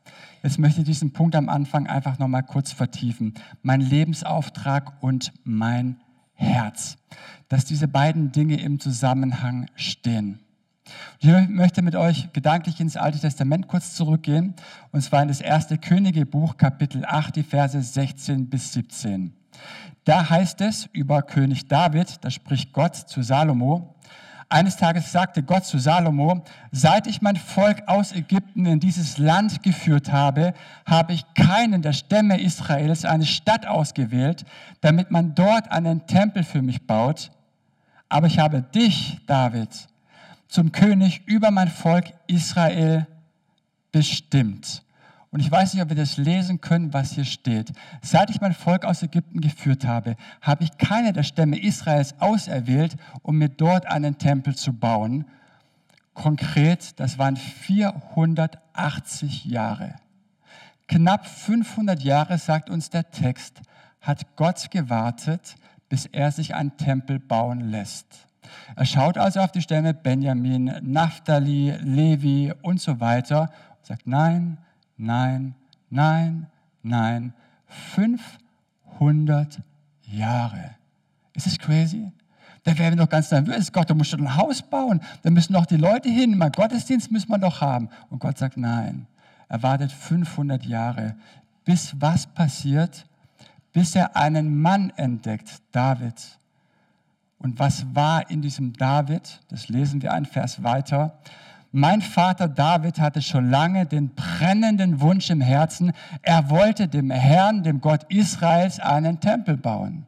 Jetzt 0.42 0.58
möchte 0.58 0.82
ich 0.82 0.86
diesen 0.86 1.14
Punkt 1.14 1.34
am 1.34 1.48
Anfang 1.48 1.86
einfach 1.86 2.18
nochmal 2.18 2.42
kurz 2.42 2.72
vertiefen. 2.72 3.32
Mein 3.62 3.80
Lebensauftrag 3.80 5.02
und 5.02 5.32
mein 5.44 5.96
Herz. 6.34 6.98
Dass 7.48 7.64
diese 7.64 7.88
beiden 7.88 8.32
Dinge 8.32 8.60
im 8.60 8.78
Zusammenhang 8.78 9.66
stehen. 9.76 10.40
Ich 11.20 11.30
möchte 11.48 11.80
mit 11.80 11.96
euch 11.96 12.34
gedanklich 12.34 12.80
ins 12.80 12.98
Alte 12.98 13.18
Testament 13.18 13.66
kurz 13.66 13.94
zurückgehen, 13.94 14.52
und 14.92 15.00
zwar 15.00 15.22
in 15.22 15.28
das 15.28 15.40
erste 15.40 15.78
Königebuch, 15.78 16.58
Kapitel 16.58 17.06
8, 17.06 17.36
die 17.36 17.42
Verse 17.42 17.80
16 17.80 18.50
bis 18.50 18.74
17. 18.74 19.32
Da 20.04 20.28
heißt 20.28 20.60
es 20.60 20.86
über 20.92 21.22
König 21.22 21.66
David, 21.68 22.22
da 22.22 22.30
spricht 22.30 22.74
Gott 22.74 22.94
zu 22.94 23.22
Salomo, 23.22 23.94
eines 24.50 24.76
Tages 24.76 25.12
sagte 25.12 25.42
Gott 25.42 25.64
zu 25.64 25.78
Salomo, 25.78 26.42
seit 26.72 27.06
ich 27.06 27.22
mein 27.22 27.36
Volk 27.36 27.84
aus 27.86 28.12
Ägypten 28.12 28.66
in 28.66 28.80
dieses 28.80 29.16
Land 29.16 29.62
geführt 29.62 30.10
habe, 30.10 30.54
habe 30.84 31.12
ich 31.12 31.24
keinen 31.34 31.82
der 31.82 31.92
Stämme 31.92 32.40
Israels 32.40 33.04
eine 33.04 33.26
Stadt 33.26 33.66
ausgewählt, 33.66 34.44
damit 34.80 35.10
man 35.10 35.34
dort 35.34 35.70
einen 35.70 36.06
Tempel 36.06 36.42
für 36.42 36.62
mich 36.62 36.86
baut. 36.86 37.30
Aber 38.08 38.26
ich 38.26 38.40
habe 38.40 38.62
dich, 38.62 39.20
David, 39.26 39.70
zum 40.48 40.72
König 40.72 41.22
über 41.26 41.52
mein 41.52 41.68
Volk 41.68 42.12
Israel 42.26 43.06
bestimmt. 43.92 44.82
Und 45.32 45.40
ich 45.40 45.50
weiß 45.50 45.74
nicht, 45.74 45.82
ob 45.82 45.90
wir 45.90 45.96
das 45.96 46.16
lesen 46.16 46.60
können, 46.60 46.92
was 46.92 47.12
hier 47.12 47.24
steht. 47.24 47.72
Seit 48.02 48.30
ich 48.30 48.40
mein 48.40 48.52
Volk 48.52 48.84
aus 48.84 49.02
Ägypten 49.02 49.40
geführt 49.40 49.84
habe, 49.84 50.16
habe 50.40 50.64
ich 50.64 50.76
keine 50.76 51.12
der 51.12 51.22
Stämme 51.22 51.60
Israels 51.60 52.16
auserwählt, 52.18 52.96
um 53.22 53.38
mir 53.38 53.48
dort 53.48 53.86
einen 53.86 54.18
Tempel 54.18 54.56
zu 54.56 54.72
bauen. 54.72 55.24
Konkret, 56.14 56.98
das 56.98 57.16
waren 57.18 57.36
480 57.36 59.44
Jahre. 59.44 59.94
Knapp 60.88 61.28
500 61.28 62.02
Jahre, 62.02 62.36
sagt 62.36 62.68
uns 62.68 62.90
der 62.90 63.12
Text, 63.12 63.60
hat 64.00 64.34
Gott 64.34 64.72
gewartet, 64.72 65.54
bis 65.88 66.06
er 66.06 66.32
sich 66.32 66.56
einen 66.56 66.76
Tempel 66.76 67.20
bauen 67.20 67.70
lässt. 67.70 68.26
Er 68.74 68.86
schaut 68.86 69.16
also 69.16 69.38
auf 69.38 69.52
die 69.52 69.62
Stämme 69.62 69.94
Benjamin, 69.94 70.74
Naphtali, 70.82 71.76
Levi 71.80 72.52
und 72.62 72.80
so 72.80 72.98
weiter 72.98 73.52
und 73.78 73.86
sagt, 73.86 74.08
nein, 74.08 74.58
nein, 75.00 75.54
nein, 75.88 76.46
nein. 76.82 77.34
500 77.66 79.60
Jahre. 80.02 80.76
Ist 81.34 81.46
das 81.46 81.58
crazy? 81.58 82.12
Da 82.64 82.76
wären 82.76 82.96
wir 82.96 83.04
doch 83.04 83.08
ganz 83.08 83.30
nervös. 83.30 83.72
Gott, 83.72 83.88
du 83.88 83.94
musst 83.94 84.10
schon 84.10 84.20
ein 84.20 84.36
Haus 84.36 84.60
bauen. 84.62 85.00
Da 85.22 85.30
müssen 85.30 85.54
doch 85.54 85.66
die 85.66 85.76
Leute 85.76 86.08
hin. 86.08 86.36
Mein 86.36 86.52
Gottesdienst 86.52 87.10
müssen 87.10 87.30
wir 87.30 87.38
doch 87.38 87.60
haben. 87.60 87.88
Und 88.10 88.18
Gott 88.18 88.36
sagt, 88.38 88.56
nein. 88.56 89.06
Er 89.48 89.62
wartet 89.62 89.90
500 89.90 90.64
Jahre. 90.64 91.16
Bis 91.64 91.94
was 91.98 92.26
passiert? 92.26 93.06
Bis 93.72 93.94
er 93.94 94.16
einen 94.16 94.60
Mann 94.60 94.90
entdeckt, 94.96 95.62
David. 95.72 96.38
Und 97.38 97.58
was 97.58 97.86
war 97.94 98.28
in 98.28 98.42
diesem 98.42 98.74
David? 98.74 99.40
Das 99.48 99.68
lesen 99.68 100.02
wir 100.02 100.12
einen 100.12 100.26
Vers 100.26 100.62
weiter. 100.62 101.18
Mein 101.72 102.02
Vater 102.02 102.48
David 102.48 102.98
hatte 102.98 103.22
schon 103.22 103.48
lange 103.48 103.86
den 103.86 104.14
brennenden 104.14 105.00
Wunsch 105.00 105.30
im 105.30 105.40
Herzen, 105.40 105.92
er 106.22 106.50
wollte 106.50 106.88
dem 106.88 107.10
Herrn, 107.10 107.62
dem 107.62 107.80
Gott 107.80 108.04
Israels, 108.08 108.80
einen 108.80 109.20
Tempel 109.20 109.56
bauen. 109.56 110.06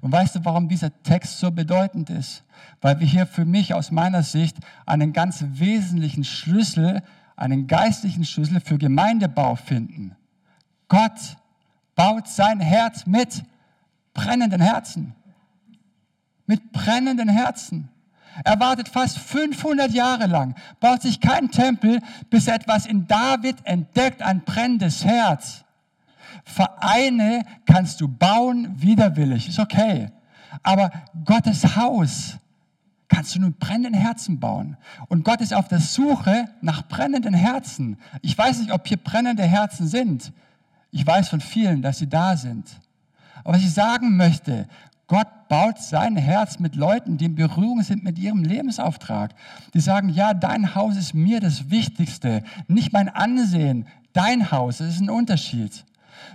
Und 0.00 0.10
weißt 0.10 0.36
du, 0.36 0.44
warum 0.44 0.68
dieser 0.68 0.90
Text 1.02 1.38
so 1.38 1.50
bedeutend 1.52 2.10
ist? 2.10 2.42
Weil 2.80 2.98
wir 2.98 3.06
hier 3.06 3.26
für 3.26 3.44
mich 3.44 3.74
aus 3.74 3.90
meiner 3.90 4.22
Sicht 4.22 4.56
einen 4.86 5.12
ganz 5.12 5.44
wesentlichen 5.46 6.24
Schlüssel, 6.24 7.02
einen 7.36 7.66
geistlichen 7.66 8.24
Schlüssel 8.24 8.60
für 8.60 8.78
Gemeindebau 8.78 9.54
finden. 9.54 10.16
Gott 10.88 11.36
baut 11.94 12.26
sein 12.26 12.60
Herz 12.60 13.06
mit 13.06 13.44
brennenden 14.12 14.60
Herzen. 14.60 15.14
Mit 16.46 16.72
brennenden 16.72 17.28
Herzen. 17.28 17.90
Er 18.44 18.58
wartet 18.60 18.88
fast 18.88 19.18
500 19.18 19.92
Jahre 19.92 20.26
lang, 20.26 20.54
baut 20.80 21.02
sich 21.02 21.20
keinen 21.20 21.50
Tempel, 21.50 22.00
bis 22.30 22.46
er 22.46 22.54
etwas 22.54 22.86
in 22.86 23.06
David 23.06 23.56
entdeckt, 23.64 24.22
ein 24.22 24.42
brennendes 24.44 25.04
Herz. 25.04 25.64
Vereine 26.44 27.44
kannst 27.66 28.00
du 28.00 28.08
bauen, 28.08 28.74
widerwillig, 28.76 29.48
ist 29.48 29.58
okay. 29.58 30.10
Aber 30.62 30.90
Gottes 31.24 31.76
Haus 31.76 32.38
kannst 33.08 33.34
du 33.34 33.40
nur 33.40 33.50
brennenden 33.50 33.94
Herzen 33.94 34.40
bauen. 34.40 34.76
Und 35.08 35.24
Gott 35.24 35.40
ist 35.40 35.52
auf 35.52 35.68
der 35.68 35.80
Suche 35.80 36.48
nach 36.60 36.86
brennenden 36.88 37.34
Herzen. 37.34 37.98
Ich 38.22 38.36
weiß 38.36 38.60
nicht, 38.60 38.72
ob 38.72 38.86
hier 38.86 38.96
brennende 38.96 39.42
Herzen 39.42 39.86
sind. 39.86 40.32
Ich 40.92 41.06
weiß 41.06 41.28
von 41.28 41.40
vielen, 41.40 41.82
dass 41.82 41.98
sie 41.98 42.08
da 42.08 42.36
sind. 42.36 42.68
Aber 43.44 43.54
was 43.54 43.62
ich 43.62 43.72
sagen 43.72 44.16
möchte, 44.16 44.68
Gott 45.10 45.48
baut 45.48 45.80
sein 45.80 46.14
Herz 46.14 46.60
mit 46.60 46.76
Leuten, 46.76 47.18
die 47.18 47.24
in 47.24 47.34
Berührung 47.34 47.82
sind 47.82 48.04
mit 48.04 48.16
ihrem 48.16 48.44
Lebensauftrag. 48.44 49.34
Die 49.74 49.80
sagen, 49.80 50.08
ja, 50.08 50.34
dein 50.34 50.76
Haus 50.76 50.96
ist 50.96 51.14
mir 51.14 51.40
das 51.40 51.68
Wichtigste, 51.68 52.44
nicht 52.68 52.92
mein 52.92 53.08
Ansehen, 53.08 53.88
dein 54.12 54.52
Haus, 54.52 54.78
das 54.78 54.94
ist 54.94 55.00
ein 55.00 55.10
Unterschied. 55.10 55.84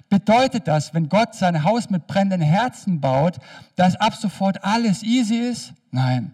Bedeutet 0.10 0.68
das, 0.68 0.94
wenn 0.94 1.08
Gott 1.08 1.36
sein 1.36 1.64
Haus 1.64 1.90
mit 1.90 2.06
brennenden 2.06 2.42
Herzen 2.42 3.00
baut, 3.00 3.38
dass 3.78 3.96
ab 3.96 4.14
sofort 4.16 4.66
alles 4.66 5.04
easy 5.04 5.36
ist? 5.36 5.74
Nein. 5.92 6.34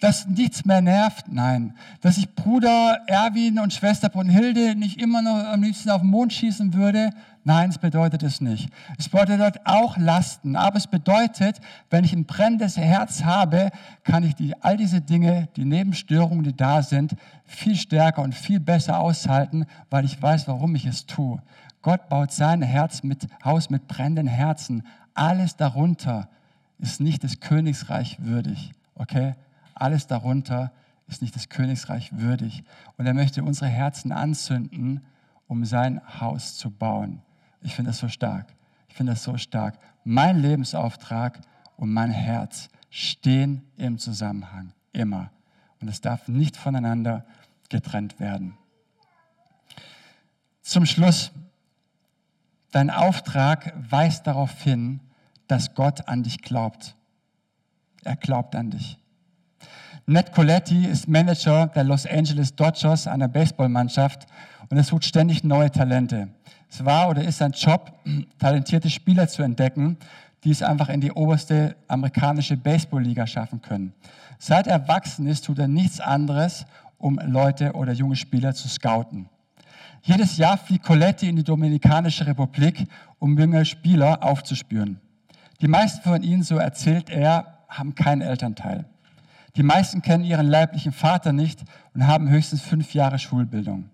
Dass 0.00 0.26
nichts 0.26 0.64
mehr 0.64 0.80
nervt? 0.80 1.26
Nein. 1.28 1.74
Dass 2.00 2.16
ich 2.16 2.34
Bruder 2.34 2.98
Erwin 3.06 3.58
und 3.58 3.74
Schwester 3.74 4.08
Brunhilde 4.08 4.74
nicht 4.74 4.98
immer 5.02 5.20
noch 5.20 5.36
am 5.36 5.62
liebsten 5.62 5.90
auf 5.90 6.00
den 6.00 6.08
Mond 6.08 6.32
schießen 6.32 6.72
würde? 6.72 7.10
Nein, 7.46 7.68
es 7.68 7.76
bedeutet 7.76 8.22
es 8.22 8.40
nicht. 8.40 8.70
Es 8.98 9.10
bedeutet 9.10 9.60
auch 9.66 9.98
Lasten, 9.98 10.56
aber 10.56 10.76
es 10.76 10.86
bedeutet, 10.86 11.60
wenn 11.90 12.02
ich 12.02 12.14
ein 12.14 12.24
brennendes 12.24 12.78
Herz 12.78 13.22
habe, 13.22 13.70
kann 14.02 14.22
ich 14.22 14.34
die, 14.34 14.54
all 14.62 14.78
diese 14.78 15.02
Dinge, 15.02 15.48
die 15.54 15.66
Nebenstörungen, 15.66 16.42
die 16.42 16.56
da 16.56 16.82
sind, 16.82 17.14
viel 17.44 17.76
stärker 17.76 18.22
und 18.22 18.34
viel 18.34 18.60
besser 18.60 18.98
aushalten, 18.98 19.66
weil 19.90 20.06
ich 20.06 20.20
weiß, 20.20 20.48
warum 20.48 20.74
ich 20.74 20.86
es 20.86 21.04
tue. 21.04 21.42
Gott 21.82 22.08
baut 22.08 22.32
sein 22.32 22.62
Herz 22.62 23.02
mit, 23.02 23.28
Haus 23.44 23.68
mit 23.68 23.88
brennenden 23.88 24.26
Herzen. 24.26 24.82
Alles 25.12 25.54
darunter 25.56 26.30
ist 26.78 26.98
nicht 26.98 27.24
des 27.24 27.40
Königsreich 27.40 28.16
würdig. 28.20 28.72
Okay? 28.94 29.34
Alles 29.74 30.06
darunter 30.06 30.72
ist 31.08 31.20
nicht 31.20 31.34
des 31.34 31.50
Königsreich 31.50 32.16
würdig. 32.16 32.64
Und 32.96 33.04
er 33.04 33.12
möchte 33.12 33.44
unsere 33.44 33.68
Herzen 33.68 34.12
anzünden, 34.12 35.02
um 35.46 35.66
sein 35.66 36.00
Haus 36.20 36.56
zu 36.56 36.70
bauen. 36.70 37.20
Ich 37.64 37.74
finde 37.74 37.90
das 37.90 37.98
so 37.98 38.08
stark. 38.08 38.54
Ich 38.88 38.94
finde 38.94 39.12
das 39.12 39.24
so 39.24 39.36
stark. 39.36 39.78
Mein 40.04 40.40
Lebensauftrag 40.40 41.40
und 41.76 41.92
mein 41.92 42.10
Herz 42.10 42.68
stehen 42.90 43.62
im 43.76 43.98
Zusammenhang, 43.98 44.72
immer. 44.92 45.30
Und 45.80 45.88
es 45.88 46.00
darf 46.00 46.28
nicht 46.28 46.56
voneinander 46.56 47.24
getrennt 47.70 48.20
werden. 48.20 48.56
Zum 50.62 50.86
Schluss, 50.86 51.32
dein 52.70 52.90
Auftrag 52.90 53.72
weist 53.90 54.26
darauf 54.26 54.62
hin, 54.62 55.00
dass 55.48 55.74
Gott 55.74 56.06
an 56.06 56.22
dich 56.22 56.42
glaubt. 56.42 56.94
Er 58.04 58.16
glaubt 58.16 58.54
an 58.54 58.70
dich. 58.70 58.98
Ned 60.06 60.32
Coletti 60.32 60.84
ist 60.86 61.08
Manager 61.08 61.66
der 61.68 61.84
Los 61.84 62.06
Angeles 62.06 62.54
Dodgers, 62.54 63.06
einer 63.06 63.28
Baseballmannschaft, 63.28 64.26
und 64.68 64.76
er 64.76 64.84
sucht 64.84 65.04
ständig 65.04 65.44
neue 65.44 65.70
Talente. 65.70 66.28
Es 66.74 66.84
war 66.84 67.08
oder 67.08 67.22
ist 67.22 67.38
sein 67.38 67.52
Job, 67.52 67.92
talentierte 68.40 68.90
Spieler 68.90 69.28
zu 69.28 69.44
entdecken, 69.44 69.96
die 70.42 70.50
es 70.50 70.60
einfach 70.60 70.88
in 70.88 71.00
die 71.00 71.12
oberste 71.12 71.76
amerikanische 71.86 72.56
Baseballliga 72.56 73.28
schaffen 73.28 73.62
können. 73.62 73.92
Seit 74.40 74.66
er 74.66 74.80
erwachsen 74.80 75.28
ist, 75.28 75.44
tut 75.44 75.60
er 75.60 75.68
nichts 75.68 76.00
anderes, 76.00 76.66
um 76.98 77.20
Leute 77.24 77.74
oder 77.74 77.92
junge 77.92 78.16
Spieler 78.16 78.54
zu 78.54 78.66
scouten. 78.66 79.28
Jedes 80.02 80.36
Jahr 80.36 80.58
fliegt 80.58 80.84
Colette 80.84 81.26
in 81.26 81.36
die 81.36 81.44
Dominikanische 81.44 82.26
Republik, 82.26 82.88
um 83.20 83.38
junge 83.38 83.64
Spieler 83.64 84.24
aufzuspüren. 84.24 85.00
Die 85.60 85.68
meisten 85.68 86.02
von 86.02 86.24
ihnen, 86.24 86.42
so 86.42 86.56
erzählt 86.56 87.08
er, 87.08 87.60
haben 87.68 87.94
keinen 87.94 88.20
Elternteil. 88.20 88.84
Die 89.54 89.62
meisten 89.62 90.02
kennen 90.02 90.24
ihren 90.24 90.48
leiblichen 90.48 90.90
Vater 90.90 91.32
nicht 91.32 91.62
und 91.94 92.08
haben 92.08 92.28
höchstens 92.28 92.62
fünf 92.62 92.94
Jahre 92.94 93.20
Schulbildung. 93.20 93.90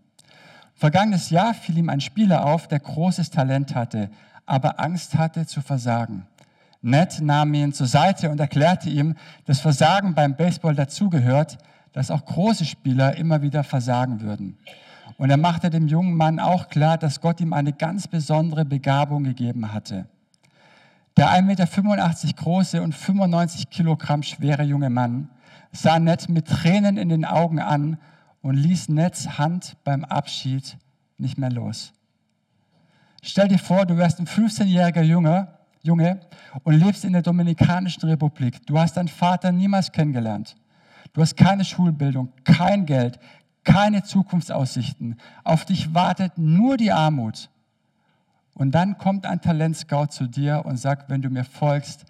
Vergangenes 0.81 1.29
Jahr 1.29 1.53
fiel 1.53 1.77
ihm 1.77 1.91
ein 1.91 2.01
Spieler 2.01 2.47
auf, 2.47 2.67
der 2.67 2.81
großes 2.81 3.29
Talent 3.29 3.75
hatte, 3.75 4.09
aber 4.47 4.81
Angst 4.81 5.15
hatte 5.15 5.45
zu 5.45 5.61
versagen. 5.61 6.27
Ned 6.81 7.21
nahm 7.21 7.53
ihn 7.53 7.75
zur 7.75 7.87
Seite 7.87 8.31
und 8.31 8.41
erklärte 8.41 8.89
ihm, 8.89 9.15
dass 9.45 9.61
Versagen 9.61 10.15
beim 10.15 10.37
Baseball 10.37 10.75
dazugehört, 10.75 11.59
dass 11.93 12.11
auch 12.11 12.25
große 12.25 12.65
Spieler 12.65 13.15
immer 13.19 13.43
wieder 13.43 13.63
versagen 13.63 14.23
würden. 14.23 14.57
Und 15.19 15.29
er 15.29 15.37
machte 15.37 15.69
dem 15.69 15.87
jungen 15.87 16.15
Mann 16.15 16.41
auch 16.41 16.69
klar, 16.69 16.97
dass 16.97 17.21
Gott 17.21 17.43
ihm 17.43 17.53
eine 17.53 17.75
ganz 17.75 18.09
besondere 18.09 18.65
Begabung 18.65 19.25
gegeben 19.25 19.75
hatte. 19.75 20.07
Der 21.19 21.29
1,85 21.29 21.43
Meter 21.43 22.33
große 22.37 22.81
und 22.81 22.95
95 22.95 23.69
Kilogramm 23.69 24.23
schwere 24.23 24.63
junge 24.63 24.89
Mann 24.89 25.29
sah 25.73 25.99
Ned 25.99 26.31
mit 26.31 26.49
Tränen 26.49 26.97
in 26.97 27.11
den 27.11 27.27
Augen 27.27 27.61
an 27.61 27.99
und 28.43 28.55
ließ 28.55 28.89
Neds 28.89 29.39
Hand 29.39 29.77
beim 29.85 30.05
Abschied 30.05 30.77
nicht 31.19 31.39
mehr 31.39 31.51
los. 31.51 31.93
Stell 33.23 33.49
dir 33.49 33.59
vor, 33.59 33.85
du 33.85 33.97
wärst 33.97 34.19
ein 34.19 34.27
15-jähriger 34.27 35.03
Junge, 35.03 35.49
Junge 35.83 36.21
und 36.63 36.75
lebst 36.75 37.05
in 37.05 37.13
der 37.13 37.23
Dominikanischen 37.23 38.09
Republik. 38.09 38.67
Du 38.67 38.79
hast 38.79 38.97
deinen 38.97 39.09
Vater 39.09 39.53
niemals 39.53 39.93
kennengelernt. 39.93 40.57
Du 41.13 41.21
hast 41.21 41.37
keine 41.37 41.65
Schulbildung, 41.65 42.33
kein 42.45 42.87
Geld, 42.87 43.19
keine 43.65 44.03
Zukunftsaussichten. 44.03 45.17
Auf 45.45 45.65
dich 45.65 45.93
wartet 45.95 46.39
nur 46.39 46.77
die 46.77 46.93
Armut. 46.93 47.51
Und 48.55 48.73
dann 48.73 48.99
kommt 48.99 49.27
ein 49.27 49.41
Talentscout 49.41 50.09
zu 50.09 50.27
dir 50.27 50.63
und 50.65 50.77
sagt, 50.77 51.11
wenn 51.11 51.23
du 51.23 51.31
mir 51.31 51.45
folgst, 51.45 52.05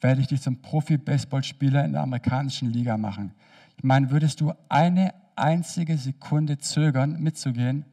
werde 0.00 0.20
ich 0.20 0.26
dich 0.26 0.42
zum 0.42 0.60
Profi-Baseballspieler 0.60 1.84
in 1.84 1.92
der 1.92 2.02
amerikanischen 2.02 2.70
Liga 2.70 2.96
machen. 2.98 3.32
Ich 3.76 3.84
meine, 3.84 4.10
würdest 4.10 4.40
du 4.40 4.52
eine 4.68 5.14
einzige 5.36 5.98
Sekunde 5.98 6.58
zögern, 6.58 7.20
mitzugehen? 7.20 7.84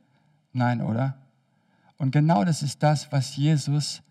Nein, 0.54 0.82
oder? 0.82 1.18
Und 1.98 2.12
genau 2.12 2.44
das 2.44 2.64
ist 2.64 2.82
das, 2.84 3.12
was 3.12 3.36
Jesus 3.36 4.02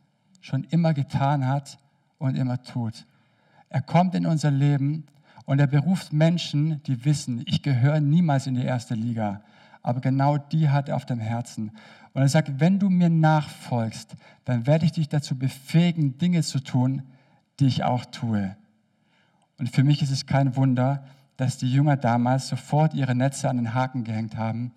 schon 0.40 0.64
immer 0.64 0.94
getan 0.94 1.46
hat 1.46 1.78
und 2.18 2.36
immer 2.36 2.62
tut. 2.62 3.06
Er 3.68 3.82
kommt 3.82 4.14
in 4.14 4.26
unser 4.26 4.50
Leben 4.50 5.04
und 5.44 5.58
er 5.58 5.66
beruft 5.66 6.12
Menschen, 6.12 6.82
die 6.84 7.04
wissen, 7.04 7.42
ich 7.46 7.62
gehöre 7.62 8.00
niemals 8.00 8.46
in 8.46 8.54
die 8.54 8.64
erste 8.64 8.94
Liga. 8.94 9.42
Aber 9.82 10.00
genau 10.00 10.38
die 10.38 10.68
hat 10.68 10.88
er 10.88 10.96
auf 10.96 11.06
dem 11.06 11.20
Herzen. 11.20 11.72
Und 12.12 12.22
er 12.22 12.28
sagt, 12.28 12.60
wenn 12.60 12.78
du 12.78 12.90
mir 12.90 13.08
nachfolgst, 13.08 14.14
dann 14.44 14.66
werde 14.66 14.84
ich 14.84 14.92
dich 14.92 15.08
dazu 15.08 15.36
befähigen, 15.36 16.18
Dinge 16.18 16.42
zu 16.42 16.60
tun, 16.60 17.02
die 17.58 17.66
ich 17.66 17.84
auch 17.84 18.04
tue. 18.04 18.56
Und 19.58 19.70
für 19.70 19.84
mich 19.84 20.02
ist 20.02 20.10
es 20.10 20.26
kein 20.26 20.56
Wunder, 20.56 21.04
dass 21.40 21.56
die 21.56 21.72
Jünger 21.72 21.96
damals 21.96 22.48
sofort 22.48 22.92
ihre 22.92 23.14
Netze 23.14 23.48
an 23.48 23.56
den 23.56 23.72
Haken 23.72 24.04
gehängt 24.04 24.36
haben 24.36 24.72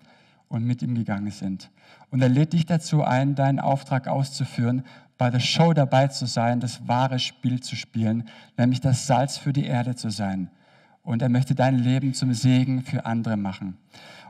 und 0.48 0.64
mit 0.64 0.80
ihm 0.80 0.94
gegangen 0.94 1.30
sind. 1.30 1.70
Und 2.10 2.22
er 2.22 2.30
lädt 2.30 2.54
dich 2.54 2.64
dazu 2.64 3.04
ein, 3.04 3.34
deinen 3.34 3.60
Auftrag 3.60 4.08
auszuführen, 4.08 4.82
bei 5.18 5.28
der 5.28 5.40
Show 5.40 5.74
dabei 5.74 6.08
zu 6.08 6.24
sein, 6.24 6.60
das 6.60 6.88
wahre 6.88 7.18
Spiel 7.18 7.60
zu 7.60 7.76
spielen, 7.76 8.24
nämlich 8.56 8.80
das 8.80 9.06
Salz 9.06 9.36
für 9.36 9.52
die 9.52 9.66
Erde 9.66 9.94
zu 9.94 10.08
sein. 10.08 10.48
Und 11.02 11.20
er 11.20 11.28
möchte 11.28 11.54
dein 11.54 11.76
Leben 11.76 12.14
zum 12.14 12.32
Segen 12.32 12.82
für 12.82 13.04
andere 13.04 13.36
machen. 13.36 13.76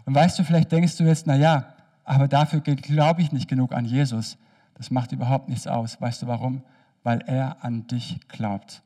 Und 0.05 0.17
weißt 0.17 0.37
du, 0.37 0.43
vielleicht 0.43 0.73
denkst 0.73 0.97
du 0.97 1.05
jetzt, 1.05 1.29
na 1.29 1.37
ja, 1.37 1.67
aber 2.03 2.27
dafür 2.27 2.63
glaube 2.63 3.23
ich 3.23 3.31
nicht 3.31 3.49
genug 3.49 3.73
an 3.73 3.85
Jesus. 3.85 4.39
Das 4.75 4.91
macht 4.91 5.13
überhaupt 5.13 5.49
nichts 5.49 5.69
aus. 5.69 6.01
Weißt 6.01 6.23
du 6.23 6.27
warum? 6.27 6.63
Weil 7.05 7.21
er 7.27 7.65
an 7.65 7.87
dich 7.87 8.19
glaubt. 8.27 8.83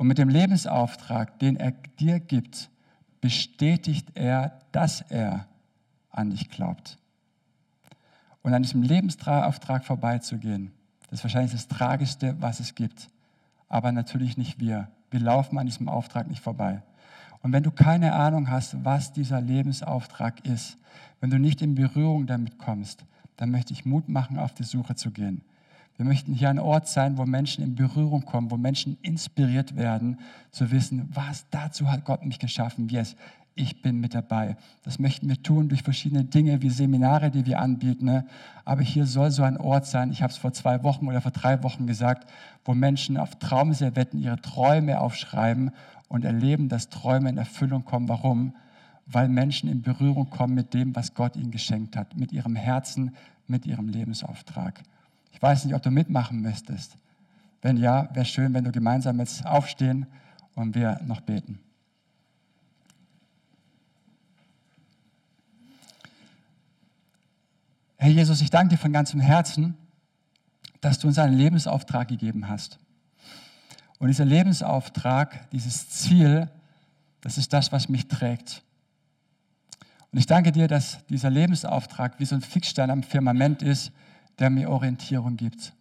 Und 0.00 0.06
mit 0.06 0.16
dem 0.16 0.30
Lebensauftrag, 0.30 1.38
den 1.40 1.56
er 1.56 1.72
dir 1.72 2.20
gibt, 2.20 2.70
bestätigt 3.20 4.08
er, 4.14 4.58
dass 4.72 5.02
er 5.02 5.46
an 6.10 6.30
dich 6.30 6.48
glaubt. 6.48 6.96
Und 8.40 8.54
an 8.54 8.62
diesem 8.62 8.82
Lebensauftrag 8.82 9.84
vorbeizugehen, 9.84 10.72
das 11.10 11.18
ist 11.18 11.24
wahrscheinlich 11.24 11.52
das 11.52 11.68
Tragischste, 11.68 12.34
was 12.40 12.60
es 12.60 12.74
gibt. 12.74 13.10
Aber 13.68 13.92
natürlich 13.92 14.38
nicht 14.38 14.58
wir. 14.58 14.88
Wir 15.10 15.20
laufen 15.20 15.58
an 15.58 15.66
diesem 15.66 15.86
Auftrag 15.90 16.28
nicht 16.28 16.40
vorbei. 16.40 16.80
Und 17.42 17.52
wenn 17.52 17.62
du 17.62 17.70
keine 17.70 18.14
Ahnung 18.14 18.48
hast, 18.48 18.82
was 18.82 19.12
dieser 19.12 19.42
Lebensauftrag 19.42 20.46
ist, 20.46 20.78
wenn 21.20 21.28
du 21.28 21.38
nicht 21.38 21.60
in 21.60 21.74
Berührung 21.74 22.26
damit 22.26 22.56
kommst, 22.56 23.04
dann 23.36 23.50
möchte 23.50 23.74
ich 23.74 23.84
Mut 23.84 24.08
machen, 24.08 24.38
auf 24.38 24.54
die 24.54 24.64
Suche 24.64 24.94
zu 24.94 25.10
gehen. 25.10 25.42
Wir 26.00 26.06
möchten 26.06 26.32
hier 26.32 26.48
ein 26.48 26.58
Ort 26.58 26.88
sein, 26.88 27.18
wo 27.18 27.26
Menschen 27.26 27.62
in 27.62 27.74
Berührung 27.74 28.24
kommen, 28.24 28.50
wo 28.50 28.56
Menschen 28.56 28.96
inspiriert 29.02 29.76
werden, 29.76 30.18
zu 30.50 30.70
wissen, 30.70 31.10
was 31.12 31.44
dazu 31.50 31.92
hat 31.92 32.06
Gott 32.06 32.24
mich 32.24 32.38
geschaffen. 32.38 32.88
Yes, 32.88 33.16
ich 33.54 33.82
bin 33.82 34.00
mit 34.00 34.14
dabei. 34.14 34.56
Das 34.82 34.98
möchten 34.98 35.28
wir 35.28 35.42
tun 35.42 35.68
durch 35.68 35.82
verschiedene 35.82 36.24
Dinge 36.24 36.62
wie 36.62 36.70
Seminare, 36.70 37.30
die 37.30 37.44
wir 37.44 37.60
anbieten. 37.60 38.06
Ne? 38.06 38.26
Aber 38.64 38.80
hier 38.80 39.04
soll 39.04 39.30
so 39.30 39.42
ein 39.42 39.58
Ort 39.58 39.84
sein, 39.84 40.10
ich 40.10 40.22
habe 40.22 40.32
es 40.32 40.38
vor 40.38 40.54
zwei 40.54 40.82
Wochen 40.84 41.06
oder 41.06 41.20
vor 41.20 41.32
drei 41.32 41.62
Wochen 41.62 41.86
gesagt, 41.86 42.26
wo 42.64 42.72
Menschen 42.72 43.18
auf 43.18 43.38
Traumservetten 43.38 44.18
ihre 44.22 44.40
Träume 44.40 45.00
aufschreiben 45.00 45.70
und 46.08 46.24
erleben, 46.24 46.70
dass 46.70 46.88
Träume 46.88 47.28
in 47.28 47.36
Erfüllung 47.36 47.84
kommen. 47.84 48.08
Warum? 48.08 48.54
Weil 49.04 49.28
Menschen 49.28 49.68
in 49.68 49.82
Berührung 49.82 50.30
kommen 50.30 50.54
mit 50.54 50.72
dem, 50.72 50.96
was 50.96 51.12
Gott 51.12 51.36
ihnen 51.36 51.50
geschenkt 51.50 51.94
hat, 51.94 52.16
mit 52.16 52.32
ihrem 52.32 52.56
Herzen, 52.56 53.14
mit 53.46 53.66
ihrem 53.66 53.90
Lebensauftrag. 53.90 54.80
Ich 55.32 55.40
weiß 55.40 55.64
nicht, 55.64 55.74
ob 55.74 55.82
du 55.82 55.90
mitmachen 55.90 56.40
müsstest. 56.40 56.96
Wenn 57.62 57.76
ja, 57.76 58.08
wäre 58.14 58.24
schön, 58.24 58.54
wenn 58.54 58.64
du 58.64 58.72
gemeinsam 58.72 59.18
jetzt 59.20 59.44
aufstehen 59.44 60.06
und 60.54 60.74
wir 60.74 61.00
noch 61.04 61.20
beten. 61.20 61.60
Herr 67.96 68.10
Jesus, 68.10 68.40
ich 68.40 68.48
danke 68.48 68.74
dir 68.74 68.78
von 68.78 68.92
ganzem 68.92 69.20
Herzen, 69.20 69.76
dass 70.80 70.98
du 70.98 71.08
uns 71.08 71.18
einen 71.18 71.36
Lebensauftrag 71.36 72.08
gegeben 72.08 72.48
hast. 72.48 72.78
Und 73.98 74.08
dieser 74.08 74.24
Lebensauftrag, 74.24 75.50
dieses 75.50 75.90
Ziel, 75.90 76.48
das 77.20 77.36
ist 77.36 77.52
das, 77.52 77.70
was 77.72 77.90
mich 77.90 78.08
trägt. 78.08 78.62
Und 80.10 80.18
ich 80.18 80.26
danke 80.26 80.50
dir, 80.50 80.66
dass 80.66 81.04
dieser 81.08 81.28
Lebensauftrag 81.28 82.18
wie 82.18 82.24
so 82.24 82.34
ein 82.34 82.40
Fixstein 82.40 82.90
am 82.90 83.02
Firmament 83.02 83.62
ist, 83.62 83.92
der 84.40 84.50
mir 84.50 84.70
Orientierung 84.70 85.36
gibt. 85.36 85.74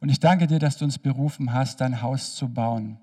Und 0.00 0.10
ich 0.10 0.20
danke 0.20 0.46
dir, 0.46 0.58
dass 0.58 0.76
du 0.76 0.84
uns 0.84 0.98
berufen 0.98 1.52
hast, 1.52 1.80
dein 1.80 2.02
Haus 2.02 2.36
zu 2.36 2.48
bauen. 2.48 2.98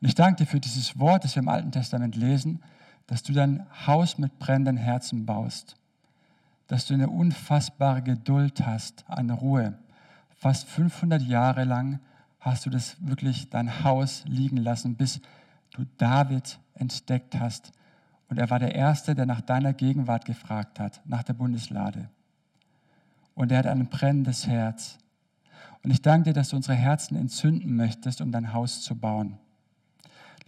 Und 0.00 0.08
ich 0.08 0.14
danke 0.14 0.44
dir 0.44 0.46
für 0.46 0.60
dieses 0.60 0.98
Wort, 0.98 1.24
das 1.24 1.34
wir 1.34 1.42
im 1.42 1.48
Alten 1.48 1.72
Testament 1.72 2.16
lesen, 2.16 2.62
dass 3.06 3.22
du 3.22 3.32
dein 3.32 3.66
Haus 3.86 4.18
mit 4.18 4.38
brennenden 4.38 4.76
Herzen 4.76 5.26
baust. 5.26 5.76
Dass 6.66 6.86
du 6.86 6.94
eine 6.94 7.10
unfassbare 7.10 8.02
Geduld 8.02 8.66
hast 8.66 9.04
an 9.08 9.30
Ruhe. 9.30 9.78
Fast 10.34 10.68
500 10.68 11.22
Jahre 11.22 11.64
lang 11.64 12.00
hast 12.40 12.66
du 12.66 12.70
das 12.70 12.96
wirklich 13.00 13.50
dein 13.50 13.84
Haus 13.84 14.24
liegen 14.26 14.56
lassen, 14.56 14.96
bis 14.96 15.20
du 15.72 15.84
David 15.98 16.58
entdeckt 16.74 17.38
hast. 17.38 17.72
Und 18.28 18.38
er 18.38 18.50
war 18.50 18.58
der 18.58 18.74
Erste, 18.74 19.14
der 19.14 19.26
nach 19.26 19.40
deiner 19.40 19.72
Gegenwart 19.72 20.24
gefragt 20.24 20.80
hat, 20.80 21.00
nach 21.04 21.22
der 21.22 21.34
Bundeslade 21.34 22.08
und 23.36 23.52
er 23.52 23.58
hat 23.58 23.66
ein 23.66 23.86
brennendes 23.86 24.48
Herz. 24.48 24.98
Und 25.84 25.92
ich 25.92 26.02
danke 26.02 26.30
dir, 26.30 26.32
dass 26.32 26.48
du 26.48 26.56
unsere 26.56 26.74
Herzen 26.74 27.16
entzünden 27.16 27.76
möchtest, 27.76 28.20
um 28.20 28.32
dein 28.32 28.52
Haus 28.52 28.80
zu 28.80 28.96
bauen. 28.96 29.38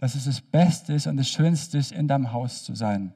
Dass 0.01 0.15
es 0.15 0.25
das 0.25 0.41
Beste 0.41 0.93
ist 0.93 1.07
und 1.07 1.15
das 1.15 1.29
Schönste 1.29 1.77
ist, 1.77 1.93
in 1.93 2.09
deinem 2.09 2.33
Haus 2.33 2.63
zu 2.63 2.75
sein 2.75 3.13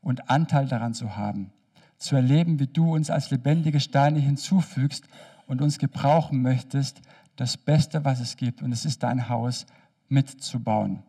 und 0.00 0.30
Anteil 0.30 0.68
daran 0.68 0.94
zu 0.94 1.16
haben. 1.16 1.50
Zu 1.96 2.14
erleben, 2.14 2.60
wie 2.60 2.66
du 2.66 2.94
uns 2.94 3.10
als 3.10 3.30
lebendige 3.30 3.80
Steine 3.80 4.20
hinzufügst 4.20 5.08
und 5.46 5.62
uns 5.62 5.78
gebrauchen 5.78 6.42
möchtest, 6.42 7.00
das 7.36 7.56
Beste, 7.56 8.04
was 8.04 8.20
es 8.20 8.36
gibt. 8.36 8.62
Und 8.62 8.70
es 8.70 8.84
ist 8.84 9.02
dein 9.02 9.28
Haus 9.28 9.66
mitzubauen. 10.08 11.02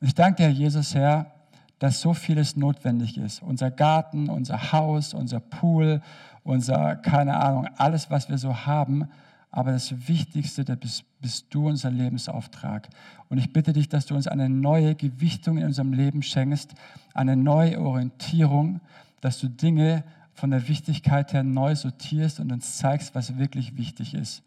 Und 0.00 0.06
ich 0.06 0.14
danke 0.14 0.44
dir, 0.44 0.50
Jesus, 0.50 0.94
Herr, 0.94 1.32
dass 1.78 2.00
so 2.00 2.14
vieles 2.14 2.56
notwendig 2.56 3.18
ist. 3.18 3.42
Unser 3.42 3.70
Garten, 3.70 4.28
unser 4.28 4.72
Haus, 4.72 5.12
unser 5.12 5.40
Pool, 5.40 6.00
unser, 6.46 6.96
keine 6.96 7.36
Ahnung, 7.36 7.68
alles, 7.76 8.10
was 8.10 8.28
wir 8.28 8.38
so 8.38 8.66
haben. 8.66 9.08
Aber 9.50 9.72
das 9.72 10.08
Wichtigste, 10.08 10.64
das 10.64 10.78
bist, 10.78 11.04
bist 11.20 11.46
du 11.50 11.68
unser 11.68 11.90
Lebensauftrag. 11.90 12.88
Und 13.28 13.38
ich 13.38 13.52
bitte 13.52 13.72
dich, 13.72 13.88
dass 13.88 14.06
du 14.06 14.14
uns 14.14 14.28
eine 14.28 14.48
neue 14.48 14.94
Gewichtung 14.94 15.58
in 15.58 15.64
unserem 15.64 15.92
Leben 15.92 16.22
schenkst, 16.22 16.74
eine 17.14 17.36
neue 17.36 17.80
Orientierung, 17.80 18.80
dass 19.20 19.40
du 19.40 19.48
Dinge 19.48 20.04
von 20.34 20.50
der 20.50 20.68
Wichtigkeit 20.68 21.32
her 21.32 21.42
neu 21.42 21.74
sortierst 21.74 22.40
und 22.40 22.52
uns 22.52 22.76
zeigst, 22.76 23.14
was 23.14 23.38
wirklich 23.38 23.76
wichtig 23.76 24.14
ist. 24.14 24.42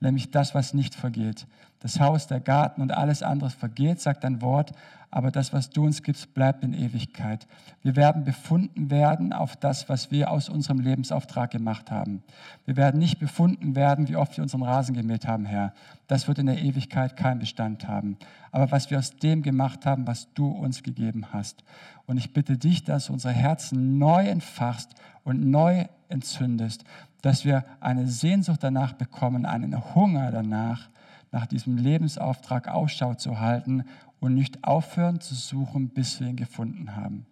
Nämlich 0.00 0.30
das, 0.30 0.54
was 0.54 0.74
nicht 0.74 0.94
vergeht. 0.94 1.46
Das 1.80 2.00
Haus, 2.00 2.26
der 2.26 2.40
Garten 2.40 2.80
und 2.80 2.92
alles 2.92 3.22
andere 3.22 3.50
vergeht, 3.50 4.00
sagt 4.00 4.24
dein 4.24 4.40
Wort, 4.40 4.72
aber 5.14 5.30
das, 5.30 5.52
was 5.52 5.70
du 5.70 5.84
uns 5.84 6.02
gibst, 6.02 6.34
bleibt 6.34 6.64
in 6.64 6.74
Ewigkeit. 6.74 7.46
Wir 7.82 7.94
werden 7.94 8.24
befunden 8.24 8.90
werden 8.90 9.32
auf 9.32 9.54
das, 9.54 9.88
was 9.88 10.10
wir 10.10 10.28
aus 10.28 10.48
unserem 10.48 10.80
Lebensauftrag 10.80 11.52
gemacht 11.52 11.92
haben. 11.92 12.24
Wir 12.64 12.76
werden 12.76 12.98
nicht 12.98 13.20
befunden 13.20 13.76
werden, 13.76 14.08
wie 14.08 14.16
oft 14.16 14.36
wir 14.36 14.42
unseren 14.42 14.64
Rasen 14.64 14.92
gemäht 14.92 15.28
haben, 15.28 15.44
Herr. 15.44 15.72
Das 16.08 16.26
wird 16.26 16.40
in 16.40 16.46
der 16.46 16.60
Ewigkeit 16.60 17.16
keinen 17.16 17.38
Bestand 17.38 17.86
haben. 17.86 18.16
Aber 18.50 18.72
was 18.72 18.90
wir 18.90 18.98
aus 18.98 19.16
dem 19.16 19.42
gemacht 19.42 19.86
haben, 19.86 20.06
was 20.08 20.32
du 20.34 20.48
uns 20.48 20.82
gegeben 20.82 21.26
hast. 21.32 21.62
Und 22.06 22.16
ich 22.16 22.32
bitte 22.32 22.58
dich, 22.58 22.82
dass 22.82 23.06
du 23.06 23.12
unsere 23.12 23.34
Herzen 23.34 23.98
neu 23.98 24.26
entfachst 24.26 24.94
und 25.22 25.48
neu 25.48 25.84
entzündest, 26.08 26.84
dass 27.24 27.46
wir 27.46 27.64
eine 27.80 28.06
Sehnsucht 28.06 28.62
danach 28.62 28.92
bekommen, 28.92 29.46
einen 29.46 29.94
Hunger 29.94 30.30
danach, 30.30 30.90
nach 31.32 31.46
diesem 31.46 31.78
Lebensauftrag 31.78 32.68
Ausschau 32.68 33.14
zu 33.14 33.40
halten 33.40 33.84
und 34.20 34.34
nicht 34.34 34.62
aufhören 34.62 35.20
zu 35.20 35.34
suchen, 35.34 35.88
bis 35.88 36.20
wir 36.20 36.26
ihn 36.26 36.36
gefunden 36.36 36.96
haben. 36.96 37.24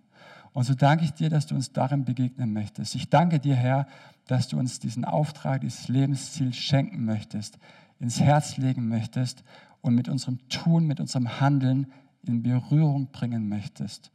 Und 0.54 0.64
so 0.64 0.74
danke 0.74 1.04
ich 1.04 1.12
dir, 1.12 1.28
dass 1.28 1.44
du 1.44 1.54
uns 1.54 1.72
darin 1.72 2.06
begegnen 2.06 2.54
möchtest. 2.54 2.94
Ich 2.94 3.10
danke 3.10 3.38
dir, 3.38 3.54
Herr, 3.54 3.86
dass 4.28 4.48
du 4.48 4.58
uns 4.58 4.78
diesen 4.78 5.04
Auftrag, 5.04 5.60
dieses 5.60 5.88
Lebensziel 5.88 6.54
schenken 6.54 7.04
möchtest, 7.04 7.58
ins 8.00 8.18
Herz 8.18 8.56
legen 8.56 8.88
möchtest 8.88 9.44
und 9.82 9.94
mit 9.94 10.08
unserem 10.08 10.38
Tun, 10.48 10.86
mit 10.86 11.00
unserem 11.00 11.38
Handeln 11.38 11.92
in 12.22 12.42
Berührung 12.42 13.08
bringen 13.12 13.46
möchtest. 13.46 14.10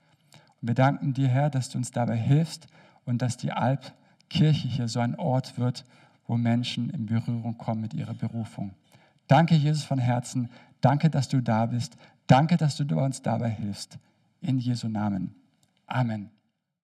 Und 0.60 0.70
wir 0.70 0.76
danken 0.76 1.14
dir, 1.14 1.28
Herr, 1.28 1.52
dass 1.52 1.70
du 1.70 1.78
uns 1.78 1.92
dabei 1.92 2.18
hilfst 2.18 2.66
und 3.06 3.22
dass 3.22 3.38
die 3.38 3.52
Alpkirche 4.28 4.68
hier 4.68 4.88
so 4.88 5.00
ein 5.00 5.16
Ort 5.16 5.58
wird, 5.58 5.86
wo 6.28 6.36
Menschen 6.36 6.90
in 6.90 7.06
Berührung 7.06 7.58
kommen 7.58 7.82
mit 7.82 7.94
ihrer 7.94 8.14
Berufung. 8.14 8.72
Danke, 9.28 9.56
Jesus, 9.56 9.84
von 9.84 10.00
Herzen. 10.00 10.50
Danke, 10.82 11.10
dass 11.10 11.30
du 11.30 11.42
da 11.42 11.66
bist. 11.66 11.98
Danke, 12.28 12.58
dass 12.58 12.76
du 12.76 12.84
uns 13.00 13.22
dabei 13.22 13.50
hilfst. 13.50 13.98
In 14.42 14.60
Jesu 14.60 14.90
Namen. 14.90 15.34
Amen. 15.88 16.37